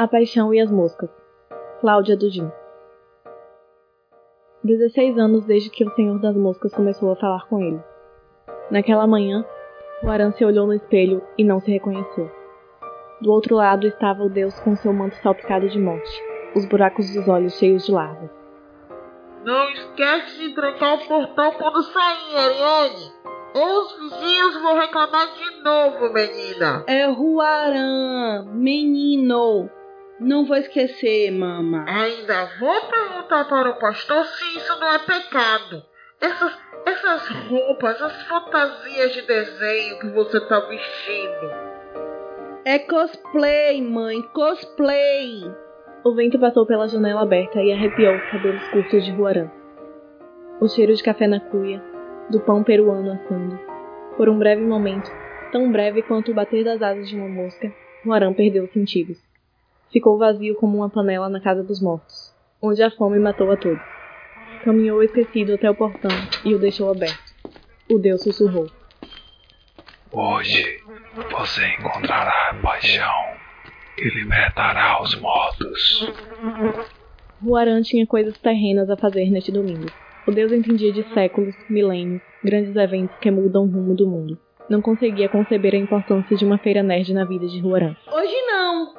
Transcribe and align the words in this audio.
A 0.00 0.06
Paixão 0.06 0.54
e 0.54 0.60
as 0.60 0.70
Moscas. 0.70 1.10
Cláudia 1.80 2.16
Dudin. 2.16 2.48
16 4.62 5.18
anos 5.18 5.44
desde 5.44 5.70
que 5.70 5.82
o 5.82 5.92
Senhor 5.96 6.20
das 6.20 6.36
Moscas 6.36 6.72
começou 6.72 7.10
a 7.10 7.16
falar 7.16 7.48
com 7.48 7.60
ele. 7.60 7.82
Naquela 8.70 9.08
manhã, 9.08 9.44
o 10.04 10.08
Aran 10.08 10.30
se 10.30 10.44
olhou 10.44 10.68
no 10.68 10.72
espelho 10.72 11.20
e 11.36 11.42
não 11.42 11.58
se 11.58 11.72
reconheceu. 11.72 12.30
Do 13.20 13.32
outro 13.32 13.56
lado 13.56 13.88
estava 13.88 14.22
o 14.22 14.30
Deus 14.30 14.56
com 14.60 14.76
seu 14.76 14.92
manto 14.92 15.16
salpicado 15.16 15.68
de 15.68 15.80
morte, 15.80 16.22
os 16.54 16.64
buracos 16.66 17.12
dos 17.12 17.26
olhos 17.26 17.58
cheios 17.58 17.84
de 17.84 17.90
larvas. 17.90 18.30
Não 19.44 19.68
esquece 19.70 20.38
de 20.38 20.54
trancar 20.54 20.94
o 20.94 21.08
portão 21.08 21.52
quando 21.54 21.82
sair, 21.82 22.36
Ariane. 22.36 23.12
Ou 23.52 23.80
os 23.80 23.98
vizinhos 23.98 24.62
vão 24.62 24.78
reclamar 24.78 25.26
de 25.34 25.60
novo, 25.64 26.12
menina. 26.12 26.84
É 26.86 27.06
Ruaran, 27.06 28.44
menino. 28.52 29.68
Não 30.20 30.44
vou 30.44 30.56
esquecer, 30.56 31.30
mama. 31.30 31.84
Ainda 31.86 32.46
vou 32.58 32.80
perguntar 32.90 33.44
para 33.44 33.70
o 33.70 33.78
pastor 33.78 34.24
se 34.24 34.56
isso 34.56 34.80
não 34.80 34.92
é 34.92 34.98
pecado. 34.98 35.82
Essas, 36.20 36.58
essas 36.86 37.28
roupas, 37.48 38.02
as 38.02 38.22
fantasias 38.24 39.12
de 39.12 39.22
desenho 39.22 40.00
que 40.00 40.08
você 40.08 40.40
tá 40.48 40.58
vestindo. 40.58 41.52
É 42.64 42.80
cosplay, 42.80 43.80
mãe, 43.80 44.20
cosplay. 44.34 45.54
O 46.04 46.12
vento 46.12 46.36
passou 46.36 46.66
pela 46.66 46.88
janela 46.88 47.22
aberta 47.22 47.62
e 47.62 47.72
arrepiou 47.72 48.16
os 48.16 48.30
cabelos 48.30 48.68
curtos 48.70 49.04
de 49.04 49.12
Ruaran. 49.12 49.48
O 50.60 50.66
cheiro 50.66 50.92
de 50.94 51.02
café 51.02 51.28
na 51.28 51.38
cuia, 51.38 51.80
do 52.28 52.40
pão 52.40 52.64
peruano 52.64 53.12
assando. 53.12 53.56
Por 54.16 54.28
um 54.28 54.36
breve 54.36 54.62
momento, 54.62 55.08
tão 55.52 55.70
breve 55.70 56.02
quanto 56.02 56.32
o 56.32 56.34
bater 56.34 56.64
das 56.64 56.82
asas 56.82 57.08
de 57.08 57.14
uma 57.14 57.28
mosca, 57.28 57.72
Ruaran 58.04 58.32
perdeu 58.32 58.64
os 58.64 58.72
sentidos. 58.72 59.27
Ficou 59.92 60.18
vazio 60.18 60.54
como 60.56 60.78
uma 60.78 60.90
panela 60.90 61.28
na 61.28 61.40
casa 61.40 61.62
dos 61.62 61.80
mortos, 61.80 62.34
onde 62.60 62.82
a 62.82 62.90
fome 62.90 63.18
matou 63.18 63.50
a 63.50 63.56
todos. 63.56 63.80
Caminhou 64.64 65.02
esquecido 65.02 65.54
até 65.54 65.70
o 65.70 65.74
portão 65.74 66.10
e 66.44 66.54
o 66.54 66.58
deixou 66.58 66.90
aberto. 66.90 67.32
O 67.90 67.98
Deus 67.98 68.22
sussurrou. 68.22 68.66
Hoje 70.12 70.82
você 71.30 71.66
encontrará 71.78 72.54
paixão 72.62 73.38
que 73.96 74.08
libertará 74.10 75.02
os 75.02 75.18
mortos. 75.20 76.12
Ruaran 77.42 77.82
tinha 77.82 78.06
coisas 78.06 78.36
terrenas 78.38 78.90
a 78.90 78.96
fazer 78.96 79.30
neste 79.30 79.50
domingo. 79.50 79.86
O 80.26 80.30
deus 80.30 80.52
entendia 80.52 80.92
de 80.92 81.02
séculos, 81.14 81.54
milênios, 81.70 82.20
grandes 82.44 82.76
eventos 82.76 83.16
que 83.18 83.30
mudam 83.30 83.64
o 83.64 83.66
rumo 83.66 83.94
do 83.94 84.06
mundo. 84.06 84.38
Não 84.68 84.82
conseguia 84.82 85.28
conceber 85.28 85.74
a 85.74 85.78
importância 85.78 86.36
de 86.36 86.44
uma 86.44 86.58
feira 86.58 86.82
nerd 86.82 87.14
na 87.14 87.24
vida 87.24 87.46
de 87.46 87.58
Ruaran. 87.60 87.96
Hoje 88.12 88.36
não. 88.46 88.92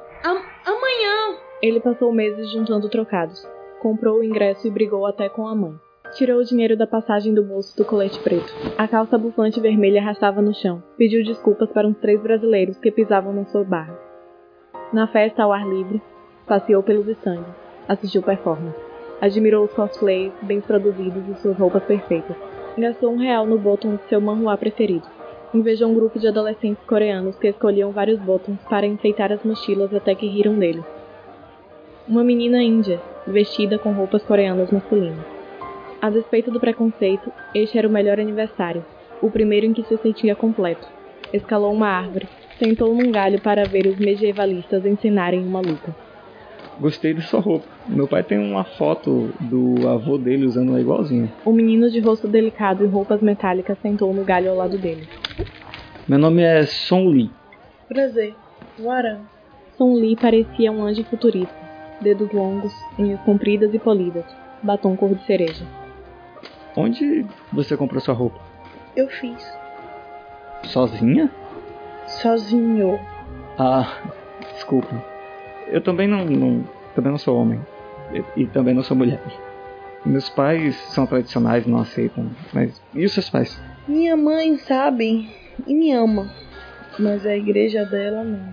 Am 0.66 0.74
amanhã. 0.76 1.38
Ele 1.62 1.80
passou 1.80 2.12
meses 2.12 2.50
juntando 2.50 2.88
trocados. 2.88 3.46
Comprou 3.80 4.18
o 4.18 4.24
ingresso 4.24 4.66
e 4.66 4.70
brigou 4.70 5.06
até 5.06 5.28
com 5.28 5.46
a 5.46 5.54
mãe. 5.54 5.74
Tirou 6.16 6.40
o 6.40 6.44
dinheiro 6.44 6.76
da 6.76 6.86
passagem 6.86 7.32
do 7.32 7.42
bolso 7.42 7.76
do 7.76 7.84
colete 7.84 8.18
preto. 8.20 8.52
A 8.76 8.86
calça 8.88 9.16
bufante 9.16 9.60
vermelha 9.60 10.00
arrastava 10.00 10.42
no 10.42 10.52
chão. 10.52 10.82
Pediu 10.96 11.24
desculpas 11.24 11.70
para 11.70 11.86
uns 11.86 11.96
três 11.98 12.20
brasileiros 12.20 12.78
que 12.78 12.90
pisavam 12.90 13.32
na 13.32 13.44
sua 13.46 13.64
barra. 13.64 13.98
Na 14.92 15.06
festa 15.06 15.44
ao 15.44 15.52
ar 15.52 15.66
livre, 15.66 16.02
passeou 16.46 16.82
pelos 16.82 17.06
estandes, 17.06 17.54
assistiu 17.88 18.22
performance. 18.22 18.76
Admirou 19.20 19.64
os 19.64 19.72
cosplays 19.72 20.32
bem 20.42 20.60
produzidos 20.60 21.28
e 21.28 21.40
suas 21.40 21.56
roupas 21.56 21.84
perfeitas. 21.84 22.36
Gastou 22.76 23.12
um 23.12 23.18
real 23.18 23.46
no 23.46 23.58
bottom 23.58 23.96
de 23.96 24.02
seu 24.08 24.20
manhua 24.20 24.56
preferido. 24.56 25.06
Invejou 25.52 25.90
um 25.90 25.94
grupo 25.94 26.16
de 26.16 26.28
adolescentes 26.28 26.84
coreanos 26.84 27.36
que 27.36 27.48
escolhiam 27.48 27.90
vários 27.90 28.20
botões 28.20 28.60
para 28.68 28.86
enfeitar 28.86 29.32
as 29.32 29.42
mochilas 29.42 29.92
até 29.92 30.14
que 30.14 30.28
riram 30.28 30.56
dele. 30.56 30.80
Uma 32.06 32.22
menina 32.22 32.62
índia, 32.62 33.00
vestida 33.26 33.76
com 33.76 33.92
roupas 33.92 34.22
coreanas 34.22 34.70
masculinas. 34.70 35.26
A 36.00 36.08
despeito 36.08 36.52
do 36.52 36.60
preconceito, 36.60 37.32
este 37.52 37.76
era 37.76 37.88
o 37.88 37.90
melhor 37.90 38.20
aniversário, 38.20 38.84
o 39.20 39.28
primeiro 39.28 39.66
em 39.66 39.72
que 39.72 39.82
se 39.82 39.96
sentia 39.96 40.36
completo. 40.36 40.86
Escalou 41.32 41.72
uma 41.72 41.88
árvore, 41.88 42.28
sentou 42.56 42.94
num 42.94 43.10
galho 43.10 43.40
para 43.40 43.64
ver 43.64 43.88
os 43.88 43.98
medievalistas 43.98 44.86
ensinarem 44.86 45.44
uma 45.44 45.60
luta. 45.60 45.92
Gostei 46.78 47.12
da 47.12 47.22
sua 47.22 47.40
roupa. 47.40 47.66
Meu 47.88 48.06
pai 48.06 48.22
tem 48.22 48.38
uma 48.38 48.64
foto 48.64 49.30
do 49.40 49.88
avô 49.88 50.16
dele 50.16 50.46
usando 50.46 50.70
ela 50.70 50.80
igualzinha. 50.80 51.30
O 51.44 51.52
menino 51.52 51.90
de 51.90 51.98
rosto 51.98 52.28
delicado 52.28 52.84
e 52.84 52.86
roupas 52.86 53.20
metálicas 53.20 53.76
sentou 53.82 54.14
no 54.14 54.24
galho 54.24 54.50
ao 54.50 54.56
lado 54.56 54.78
dele. 54.78 55.06
Meu 56.10 56.18
nome 56.18 56.42
é 56.42 56.66
Son 56.66 57.06
Lee. 57.06 57.30
Prazer. 57.86 58.34
Waran. 58.80 59.20
Son 59.78 59.94
Lee 59.94 60.16
parecia 60.16 60.72
um 60.72 60.82
anjo 60.82 61.04
futurista. 61.04 61.54
Dedos 62.00 62.32
longos, 62.32 62.74
unhas 62.98 63.20
compridas 63.20 63.72
e 63.72 63.78
polidas, 63.78 64.24
batom 64.60 64.96
cor 64.96 65.14
de 65.14 65.24
cereja. 65.24 65.64
Onde 66.76 67.24
você 67.52 67.76
comprou 67.76 68.00
sua 68.00 68.12
roupa? 68.12 68.40
Eu 68.96 69.08
fiz. 69.08 69.56
Sozinha? 70.64 71.30
Sozinho. 72.08 72.98
Ah, 73.56 73.96
desculpa. 74.54 74.92
Eu 75.68 75.80
também 75.80 76.08
não, 76.08 76.24
não 76.24 76.64
também 76.92 77.12
não 77.12 77.18
sou 77.18 77.40
homem. 77.40 77.60
E, 78.12 78.42
e, 78.42 78.46
também 78.48 78.74
não 78.74 78.82
sou 78.82 78.96
mulher. 78.96 79.22
Meus 80.04 80.28
pais 80.28 80.74
são 80.74 81.06
tradicionais, 81.06 81.68
não 81.68 81.78
aceitam. 81.78 82.28
Mas 82.52 82.82
e 82.92 83.04
os 83.04 83.12
seus 83.12 83.30
pais? 83.30 83.62
Minha 83.86 84.16
mãe 84.16 84.58
sabe 84.58 85.38
me 85.66 85.92
ama. 85.92 86.30
Mas 86.98 87.24
a 87.24 87.36
igreja 87.36 87.84
dela 87.84 88.24
não. 88.24 88.52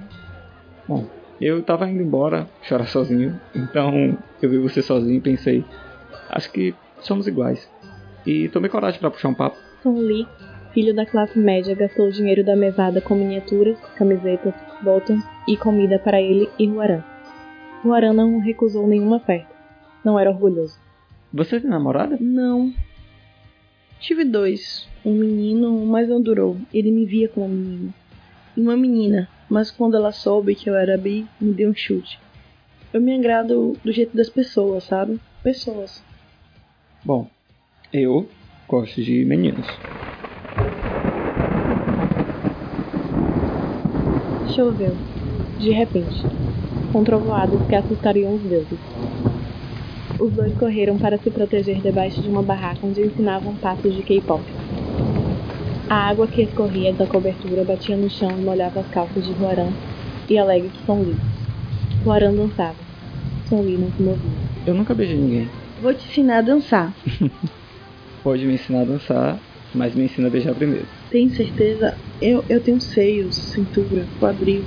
Bom, 0.88 1.06
eu 1.40 1.62
tava 1.64 1.90
indo 1.90 2.02
embora, 2.02 2.48
chorar 2.62 2.88
sozinho. 2.88 3.40
Então 3.56 4.18
eu 4.42 4.50
vi 4.50 4.58
você 4.58 4.82
sozinho 4.82 5.18
e 5.18 5.22
pensei, 5.22 5.66
acho 6.30 6.52
que 6.52 6.76
somos 7.00 7.28
iguais. 7.28 7.70
E 8.26 8.50
tomei 8.50 8.70
coragem 8.70 9.00
para 9.00 9.12
puxar 9.12 9.30
um 9.30 9.34
papo. 9.34 9.58
Son 9.82 10.00
Lee, 10.00 10.28
filho 10.74 10.94
da 10.94 11.06
classe 11.06 11.38
média, 11.38 11.76
gastou 11.76 12.08
o 12.08 12.12
dinheiro 12.12 12.44
da 12.44 12.56
mesada 12.56 13.02
com 13.02 13.16
miniaturas, 13.16 13.80
camisetas, 13.96 14.54
botões 14.82 15.24
e 15.48 15.56
comida 15.58 16.00
para 16.00 16.22
ele 16.22 16.50
e 16.60 16.68
Ruaran. 16.68 17.04
Ruaran 17.84 18.14
não 18.14 18.40
recusou 18.40 18.88
nenhuma 18.88 19.18
oferta. 19.18 19.56
Não 20.04 20.20
era 20.20 20.30
orgulhoso. 20.30 20.80
Você 21.34 21.60
tem 21.60 21.70
namorada? 21.70 22.18
Não. 22.20 22.74
Tive 24.00 24.26
dois. 24.26 24.88
Um 25.04 25.16
menino, 25.16 25.86
mas 25.86 26.08
não 26.08 26.22
durou. 26.22 26.58
Ele 26.74 26.92
me 26.92 27.06
via 27.06 27.30
como 27.30 27.50
menino. 27.50 27.94
E 28.56 28.62
uma 28.62 28.76
menina, 28.76 29.30
mas 29.50 29.72
quando 29.72 29.96
ela 29.96 30.12
soube 30.12 30.56
que 30.56 30.70
eu 30.70 30.76
era 30.76 30.98
bi, 30.98 31.28
me 31.40 31.54
deu 31.54 31.70
um 31.70 31.76
chute. 31.76 32.20
Eu 32.94 33.02
me 33.02 33.14
agrado 33.14 33.78
do 33.84 33.92
jeito 33.92 34.16
das 34.16 34.30
pessoas, 34.30 34.84
sabe? 34.86 35.20
Pessoas. 35.44 36.04
Bom, 37.04 37.30
eu 37.94 38.30
gosto 38.68 39.02
de 39.02 39.24
meninos. 39.26 39.68
Choveu, 44.46 44.98
de 45.58 45.72
repente, 45.72 46.26
com 46.92 47.04
trovoadas 47.04 47.62
que 47.68 47.76
assustariam 47.76 48.34
os 48.36 48.44
deuses. 48.44 48.80
Os 50.20 50.34
dois 50.34 50.52
correram 50.58 50.98
para 50.98 51.20
se 51.20 51.30
proteger 51.30 51.80
debaixo 51.80 52.20
de 52.22 52.28
uma 52.28 52.42
barraca 52.42 52.80
onde 52.84 53.02
ensinavam 53.02 53.56
passos 53.56 53.96
de 53.96 54.02
K-pop. 54.02 54.44
A 55.88 56.10
água 56.10 56.28
que 56.28 56.42
escorria 56.42 56.92
da 56.92 57.06
cobertura 57.06 57.64
batia 57.64 57.96
no 57.96 58.10
chão 58.10 58.32
e 58.32 58.42
molhava 58.42 58.80
as 58.80 58.88
calças 58.88 59.24
de 59.24 59.32
Ruaran 59.34 59.72
e 60.28 60.38
Alegre 60.38 60.70
que 60.70 60.86
Son 60.88 61.04
Lee. 61.04 61.16
Ruaran 62.04 62.34
dançava. 62.34 62.76
Son 63.48 63.62
Lee 63.62 63.78
não 63.78 63.92
se 63.92 64.02
movia. 64.02 64.32
Eu 64.66 64.74
nunca 64.74 64.96
beijei 64.96 65.18
ninguém. 65.18 65.48
Vou 65.84 65.94
te 65.94 66.08
ensinar 66.08 66.40
a 66.40 66.42
dançar. 66.42 66.94
Pode 68.24 68.44
me 68.44 68.56
ensinar 68.56 68.82
a 68.82 68.86
dançar, 68.86 69.40
mas 69.74 69.94
me 69.94 70.06
ensina 70.06 70.28
a 70.28 70.32
beijar 70.32 70.56
primeiro. 70.56 70.88
Tem 71.12 71.30
certeza? 71.30 71.96
Eu, 72.20 72.44
eu 72.50 72.60
tenho 72.60 72.82
seios, 72.82 73.36
cintura, 73.36 74.08
quadril. 74.20 74.66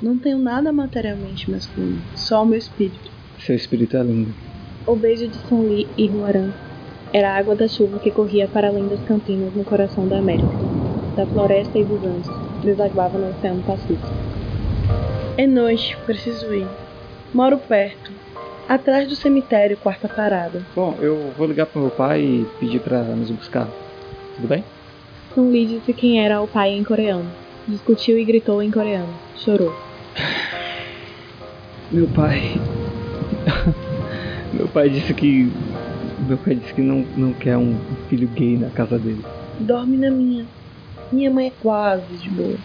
Não 0.00 0.16
tenho 0.16 0.38
nada 0.38 0.72
materialmente 0.72 1.50
masculino, 1.50 2.00
só 2.14 2.44
o 2.44 2.46
meu 2.46 2.58
espírito. 2.58 3.10
Seu 3.38 3.56
espírito 3.56 3.96
é 3.96 4.02
lindo. 4.02 4.45
O 4.86 4.94
beijo 4.94 5.26
de 5.26 5.36
Son 5.48 5.62
Lee 5.62 5.88
e 5.98 6.06
Ruaran 6.06 6.52
era 7.12 7.30
a 7.30 7.36
água 7.36 7.56
da 7.56 7.66
chuva 7.66 7.98
que 7.98 8.10
corria 8.10 8.46
para 8.46 8.68
além 8.68 8.86
das 8.86 9.00
campinas 9.00 9.52
no 9.52 9.64
coração 9.64 10.06
da 10.06 10.18
América, 10.18 10.48
da 11.16 11.26
floresta 11.26 11.76
e 11.76 11.84
dos 11.84 12.04
Andes, 12.04 12.30
desaguava 12.62 13.18
no 13.18 13.30
Oceano 13.30 13.62
Pacífico. 13.64 14.06
É 15.36 15.44
noite, 15.44 15.96
preciso 16.06 16.54
ir. 16.54 16.68
Moro 17.34 17.58
perto, 17.58 18.12
atrás 18.68 19.08
do 19.08 19.16
cemitério, 19.16 19.76
quarta 19.76 20.08
parada. 20.08 20.62
Bom, 20.74 20.94
eu 21.00 21.32
vou 21.36 21.48
ligar 21.48 21.66
pro 21.66 21.80
meu 21.80 21.90
pai 21.90 22.20
e 22.20 22.46
pedir 22.60 22.78
para 22.78 23.02
nos 23.02 23.30
buscar. 23.30 23.68
Tudo 24.36 24.46
bem? 24.46 24.62
Son 25.34 25.50
Lee 25.50 25.66
disse 25.66 25.92
quem 25.92 26.24
era 26.24 26.40
o 26.40 26.46
pai 26.46 26.70
em 26.70 26.84
coreano. 26.84 27.28
Discutiu 27.66 28.16
e 28.16 28.24
gritou 28.24 28.62
em 28.62 28.70
coreano. 28.70 29.12
Chorou. 29.36 29.74
Meu 31.90 32.06
pai. 32.06 32.54
Meu 34.56 34.68
pai 34.68 34.88
disse 34.88 35.12
que. 35.12 35.52
Meu 36.26 36.38
pai 36.38 36.54
disse 36.54 36.72
que 36.72 36.80
não, 36.80 37.04
não 37.16 37.32
quer 37.34 37.58
um 37.58 37.78
filho 38.08 38.26
gay 38.28 38.56
na 38.56 38.70
casa 38.70 38.98
dele. 38.98 39.22
Dorme 39.60 39.98
na 39.98 40.10
minha. 40.10 40.46
Minha 41.12 41.30
mãe 41.30 41.48
é 41.48 41.52
quase 41.62 42.16
de 42.16 42.30
boa. 42.30 42.56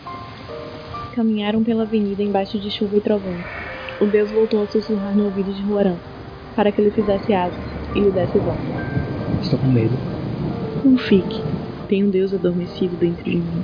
Caminharam 1.14 1.64
pela 1.64 1.84
avenida 1.84 2.24
embaixo 2.24 2.58
de 2.58 2.72
chuva 2.72 2.98
e 2.98 3.02
trovão. 3.02 3.36
o 4.00 4.06
deus 4.06 4.32
voltou 4.32 4.64
a 4.64 4.68
sussurrar 4.68 5.16
no 5.16 5.26
ouvido 5.26 5.54
de 5.54 5.62
Ruarã, 5.64 5.96
para 6.56 6.72
que 6.72 6.80
ele 6.80 6.92
fizesse 6.92 7.34
asas 7.34 7.60
e 7.94 8.00
lhe 8.00 8.10
desse 8.10 8.38
voz. 8.38 8.58
Estou 9.42 9.60
com 9.60 9.68
medo. 9.68 9.94
Não 10.86 10.98
fique. 10.98 11.42
Tem 11.90 12.06
um 12.06 12.10
Deus 12.10 12.34
adormecido 12.34 12.96
dentro 12.96 13.26
de 13.26 13.36
mim. 13.36 13.64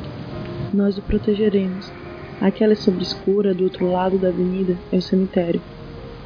Nós 0.73 0.97
o 0.97 1.01
protegeremos. 1.01 1.91
Aquela 2.41 2.75
sombra 2.75 3.01
escura 3.01 3.53
do 3.53 3.63
outro 3.63 3.89
lado 3.89 4.17
da 4.17 4.27
avenida 4.27 4.77
é 4.91 4.97
o 4.97 5.01
cemitério. 5.01 5.61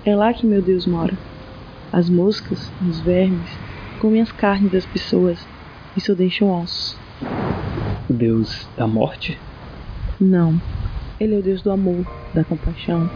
É 0.03 0.15
lá 0.15 0.33
que 0.33 0.47
meu 0.47 0.61
Deus 0.61 0.87
mora. 0.87 1.30
As 1.91 2.09
moscas, 2.09 2.71
os 2.87 2.99
vermes, 3.01 3.49
comem 3.99 4.21
as 4.21 4.31
carnes 4.31 4.71
das 4.71 4.85
pessoas 4.85 5.45
e 5.95 6.01
só 6.01 6.13
deixam 6.13 6.49
ossos. 6.49 6.97
O 8.09 8.13
Deus 8.13 8.67
da 8.77 8.87
morte? 8.87 9.37
Não. 10.19 10.59
Ele 11.19 11.35
é 11.35 11.39
o 11.39 11.43
Deus 11.43 11.61
do 11.61 11.71
amor, 11.71 12.05
da 12.33 12.43
compaixão, 12.43 13.09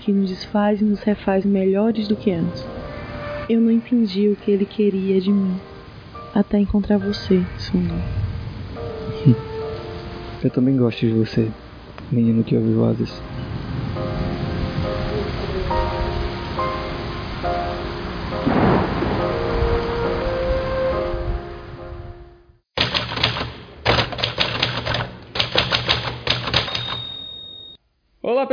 que 0.00 0.12
nos 0.12 0.30
desfaz 0.30 0.80
e 0.80 0.84
nos 0.84 1.00
refaz 1.00 1.44
melhores 1.44 2.08
do 2.08 2.16
que 2.16 2.32
antes. 2.32 2.66
Eu 3.48 3.60
não 3.60 3.70
entendi 3.70 4.28
o 4.28 4.36
que 4.36 4.50
ele 4.50 4.66
queria 4.66 5.20
de 5.20 5.32
mim, 5.32 5.60
até 6.34 6.58
encontrar 6.58 6.98
você, 6.98 7.44
Sunny. 7.58 8.02
Eu 10.42 10.50
também 10.50 10.76
gosto 10.76 11.00
de 11.00 11.12
você, 11.12 11.50
menino 12.10 12.44
que 12.44 12.56
ouve 12.56 12.72
vozes. 12.72 13.20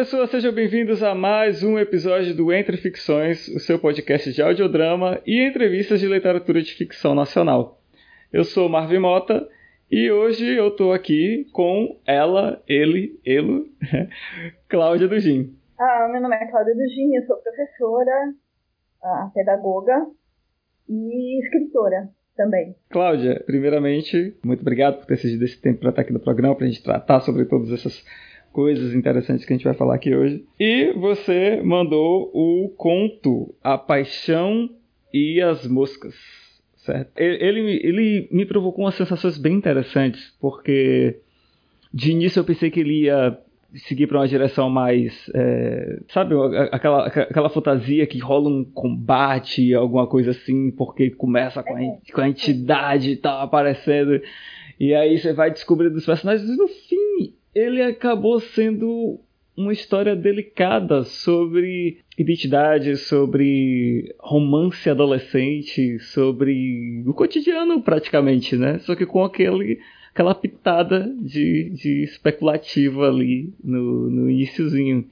Pessoas, 0.04 0.32
sejam 0.32 0.52
bem-vindos 0.52 1.02
a 1.02 1.16
mais 1.16 1.64
um 1.64 1.80
episódio 1.80 2.36
do 2.36 2.52
Entre 2.52 2.76
Ficções, 2.76 3.48
o 3.48 3.58
seu 3.58 3.80
podcast 3.80 4.34
de 4.34 4.42
audiodrama 4.42 5.22
e 5.26 5.42
entrevistas 5.42 6.02
de 6.02 6.08
literatura 6.08 6.62
de 6.62 6.74
ficção 6.74 7.16
nacional. 7.16 7.80
Eu 8.30 8.44
sou 8.44 8.68
Marvin 8.68 9.00
Mota 9.00 9.48
e 9.90 10.12
hoje 10.12 10.46
eu 10.46 10.68
estou 10.68 10.92
aqui 10.92 11.48
com 11.54 11.98
ela, 12.06 12.62
ele, 12.68 13.18
elo, 13.26 13.66
Cláudia 14.68 15.08
Dugin. 15.08 15.56
Ah, 15.80 16.10
meu 16.12 16.22
nome 16.22 16.36
é 16.36 16.52
Cláudia 16.52 16.76
Dugin, 16.76 17.16
eu 17.16 17.26
sou 17.26 17.38
professora, 17.38 18.34
ah, 19.02 19.32
pedagoga 19.34 20.06
e 20.90 21.40
escritora 21.46 22.10
também. 22.36 22.76
Cláudia, 22.90 23.42
primeiramente, 23.46 24.36
muito 24.44 24.60
obrigado 24.60 24.98
por 24.98 25.06
ter 25.06 25.16
cedido 25.16 25.46
esse 25.46 25.62
tempo 25.62 25.80
para 25.80 25.92
estar 25.92 26.02
aqui 26.02 26.12
no 26.12 26.20
programa, 26.20 26.56
para 26.56 26.66
a 26.66 26.70
gente 26.70 26.84
tratar 26.84 27.22
sobre 27.22 27.46
todas 27.46 27.72
essas 27.72 28.04
coisas 28.54 28.94
interessantes 28.94 29.44
que 29.44 29.52
a 29.52 29.58
gente 29.58 29.66
vai 29.66 29.74
falar 29.74 29.96
aqui 29.96 30.16
hoje. 30.16 30.46
E 30.60 30.94
você 30.94 31.60
mandou 31.64 32.30
o 32.34 32.70
conto 32.78 33.54
A 33.62 33.78
Paixão 33.78 34.70
e 35.12 35.42
as 35.42 35.68
Moscas. 35.68 36.16
Certo? 36.78 37.12
Ele, 37.18 37.80
ele 37.84 38.28
me 38.32 38.46
provocou 38.46 38.86
umas 38.86 38.96
sensações 38.96 39.38
bem 39.38 39.54
interessantes, 39.54 40.34
porque 40.40 41.20
de 41.94 42.12
início 42.12 42.40
eu 42.40 42.44
pensei 42.44 42.70
que 42.70 42.80
ele 42.80 43.06
ia 43.06 43.38
seguir 43.88 44.08
para 44.08 44.20
uma 44.20 44.28
direção 44.28 44.70
mais. 44.70 45.32
É, 45.34 46.00
sabe, 46.10 46.36
aquela, 46.72 47.08
aquela 47.08 47.50
fantasia 47.50 48.06
que 48.06 48.20
rola 48.20 48.50
um 48.50 48.64
combate, 48.66 49.74
alguma 49.74 50.06
coisa 50.08 50.32
assim, 50.32 50.72
porque 50.72 51.10
começa 51.10 51.64
com 51.64 51.76
a, 51.76 52.14
com 52.14 52.22
a 52.22 52.30
entidade 52.30 53.12
e 53.12 53.16
tal 53.16 53.42
aparecendo. 53.42 54.22
E 54.80 54.94
aí 54.94 55.18
você 55.18 55.34
vai 55.34 55.52
descobrindo 55.52 55.96
os 55.96 56.06
personagens 56.06 56.50
e 56.50 56.58
no 56.58 56.68
fim 56.68 57.34
ele 57.54 57.82
acabou 57.82 58.40
sendo 58.40 59.20
uma 59.56 59.72
história 59.72 60.16
delicada 60.16 61.04
sobre 61.04 62.00
identidade, 62.18 62.98
sobre 62.98 64.14
romance 64.20 64.90
adolescente, 64.90 66.00
sobre 66.00 67.04
o 67.06 67.14
cotidiano 67.14 67.82
praticamente, 67.82 68.56
né? 68.56 68.80
Só 68.80 68.96
que 68.96 69.06
com 69.06 69.24
aquele, 69.24 69.80
aquela 70.12 70.34
pitada 70.34 71.14
de, 71.20 71.70
de 71.70 72.04
especulativa 72.04 73.08
ali 73.08 73.54
no, 73.64 74.10
no 74.10 74.30
iníciozinho. 74.30 75.06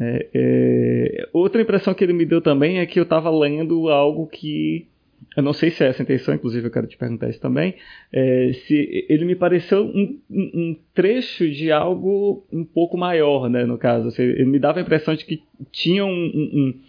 É, 0.00 0.28
é, 0.34 1.28
outra 1.32 1.60
impressão 1.60 1.92
que 1.92 2.02
ele 2.02 2.14
me 2.14 2.24
deu 2.24 2.40
também 2.40 2.78
é 2.78 2.86
que 2.86 2.98
eu 2.98 3.02
estava 3.02 3.30
lendo 3.30 3.88
algo 3.90 4.26
que 4.26 4.86
eu 5.36 5.42
não 5.42 5.52
sei 5.52 5.70
se 5.70 5.84
é 5.84 5.88
essa 5.88 6.02
a 6.02 6.04
intenção, 6.04 6.34
inclusive 6.34 6.66
eu 6.66 6.72
quero 6.72 6.86
te 6.86 6.96
perguntar 6.96 7.28
isso 7.28 7.40
também, 7.40 7.76
é, 8.12 8.52
se 8.66 9.06
ele 9.08 9.24
me 9.24 9.36
pareceu 9.36 9.84
um, 9.84 10.20
um, 10.30 10.76
trecho 10.94 11.48
de 11.50 11.70
algo 11.70 12.46
um 12.52 12.64
pouco 12.64 12.96
maior, 12.96 13.48
né, 13.50 13.64
no 13.64 13.76
caso. 13.76 14.08
Assim, 14.08 14.22
ele 14.22 14.46
me 14.46 14.58
dava 14.58 14.78
a 14.78 14.82
impressão 14.82 15.14
de 15.14 15.24
que 15.24 15.42
tinha 15.70 16.04
um, 16.04 16.10
um 16.10 16.80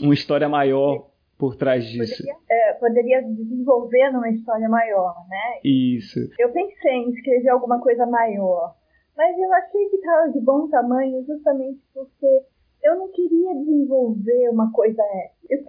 uma 0.00 0.14
história 0.14 0.48
maior 0.48 1.08
por 1.38 1.56
trás 1.56 1.84
disso. 1.86 2.22
Poderia, 2.22 2.36
é, 2.50 2.72
poderia, 2.74 3.22
desenvolver 3.22 4.10
numa 4.12 4.28
história 4.30 4.68
maior, 4.68 5.14
né? 5.28 5.60
Isso. 5.64 6.18
Eu 6.38 6.50
pensei 6.50 6.92
em 6.92 7.10
escrever 7.10 7.50
alguma 7.50 7.80
coisa 7.80 8.06
maior, 8.06 8.74
mas 9.16 9.36
eu 9.38 9.52
achei 9.54 9.88
que 9.88 9.96
estava 9.96 10.30
de 10.32 10.40
bom 10.40 10.68
tamanho 10.68 11.24
justamente 11.24 11.80
porque 11.94 12.42
eu 12.82 12.96
não 12.96 13.10
queria 13.12 13.54
desenvolver 13.54 14.50
uma 14.50 14.72
coisa. 14.72 15.02
Eu 15.48 15.64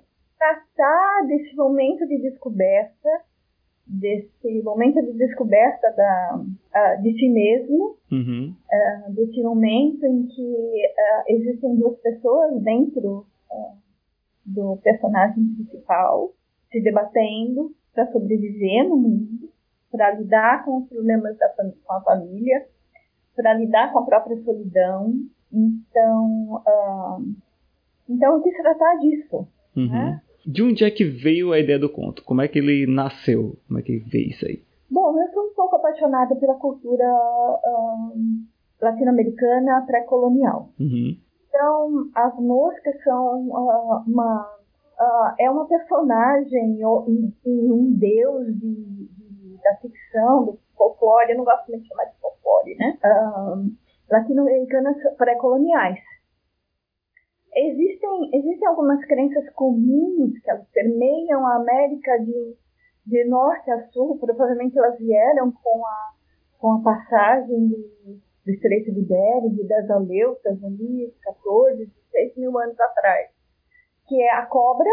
desse 1.29 1.55
momento 1.55 2.07
de 2.07 2.21
descoberta, 2.21 3.09
desse 3.85 4.61
momento 4.63 5.01
de 5.01 5.13
descoberta 5.13 5.91
da, 5.95 6.39
uh, 6.39 7.01
de 7.01 7.13
si 7.13 7.29
mesmo, 7.29 7.97
uhum. 8.11 8.53
uh, 8.53 9.13
desse 9.13 9.41
momento 9.41 10.05
em 10.05 10.27
que 10.27 10.41
uh, 10.41 11.23
existem 11.27 11.75
duas 11.77 11.97
pessoas 11.99 12.61
dentro 12.61 13.25
do 14.45 14.77
personagem 14.77 15.43
principal 15.55 16.31
se 16.71 16.81
debatendo 16.81 17.71
para 17.93 18.11
sobreviver 18.11 18.87
no 18.87 18.97
mundo, 18.97 19.49
para 19.91 20.11
lidar 20.11 20.65
com 20.65 20.77
os 20.77 20.89
problemas 20.89 21.37
da, 21.37 21.49
com 21.49 21.93
a 21.93 22.01
família, 22.01 22.65
para 23.35 23.53
lidar 23.53 23.91
com 23.93 23.99
a 23.99 24.05
própria 24.05 24.41
solidão. 24.43 25.13
Então, 25.51 26.63
então 28.07 28.33
eu 28.33 28.41
quis 28.41 28.55
tratar 28.57 28.95
disso. 28.97 29.47
Uhum. 29.75 29.87
Né? 29.87 30.21
De 30.51 30.63
onde 30.63 30.83
é 30.83 30.89
que 30.89 31.05
veio 31.05 31.53
a 31.53 31.59
ideia 31.59 31.77
do 31.77 31.87
conto? 31.87 32.23
Como 32.23 32.41
é 32.41 32.47
que 32.47 32.57
ele 32.57 32.87
nasceu? 32.87 33.55
Como 33.67 33.79
é 33.79 33.83
que 33.83 33.99
veio 33.99 34.29
isso 34.29 34.47
aí? 34.47 34.63
Bom, 34.89 35.15
eu 35.21 35.31
sou 35.31 35.43
um 35.43 35.53
pouco 35.53 35.75
apaixonada 35.75 36.35
pela 36.37 36.55
cultura 36.55 37.05
um, 37.05 38.47
latino-americana 38.81 39.83
pré-colonial. 39.85 40.69
Uhum. 40.79 41.15
Então, 41.47 42.09
as 42.15 42.35
moscas 42.39 42.99
são 43.03 43.47
uh, 43.47 44.03
uma 44.07 44.41
uh, 44.99 45.35
é 45.37 45.51
uma 45.51 45.67
personagem 45.67 46.79
e 46.79 47.71
um 47.71 47.91
deus 47.91 48.47
de, 48.47 49.07
de, 49.07 49.57
da 49.63 49.75
ficção, 49.75 50.45
do 50.45 50.59
folclore. 50.75 51.29
Eu 51.29 51.37
não 51.37 51.45
gosto 51.45 51.67
muito 51.67 51.83
de 51.83 51.89
chamar 51.89 52.05
de 52.05 52.17
folclore, 52.19 52.75
né? 52.75 52.97
Uh, 53.05 53.71
latino-americanas 54.09 54.97
pré-coloniais 55.15 55.99
existem, 57.55 58.29
existem 58.33 58.67
algumas 58.67 59.03
crenças 59.05 59.49
comuns 59.53 60.39
que 60.39 60.49
elas 60.49 60.67
permeiam 60.69 61.45
a 61.45 61.55
América 61.55 62.17
de, 62.19 62.55
de 63.05 63.25
norte 63.25 63.71
a 63.71 63.87
sul, 63.89 64.17
provavelmente 64.19 64.77
elas 64.77 64.97
vieram 64.97 65.51
com 65.51 65.85
a, 65.85 66.13
com 66.57 66.71
a 66.73 66.81
passagem 66.81 67.67
do, 67.67 68.19
do 68.45 68.51
Estreito 68.51 68.93
de 68.93 69.01
Bering, 69.01 69.67
das 69.67 69.89
Aleutas, 69.89 70.63
ali, 70.63 71.13
14, 71.23 71.85
16 71.85 72.37
mil 72.37 72.57
anos 72.57 72.79
atrás, 72.79 73.29
que 74.07 74.21
é 74.21 74.33
a 74.33 74.45
cobra, 74.45 74.89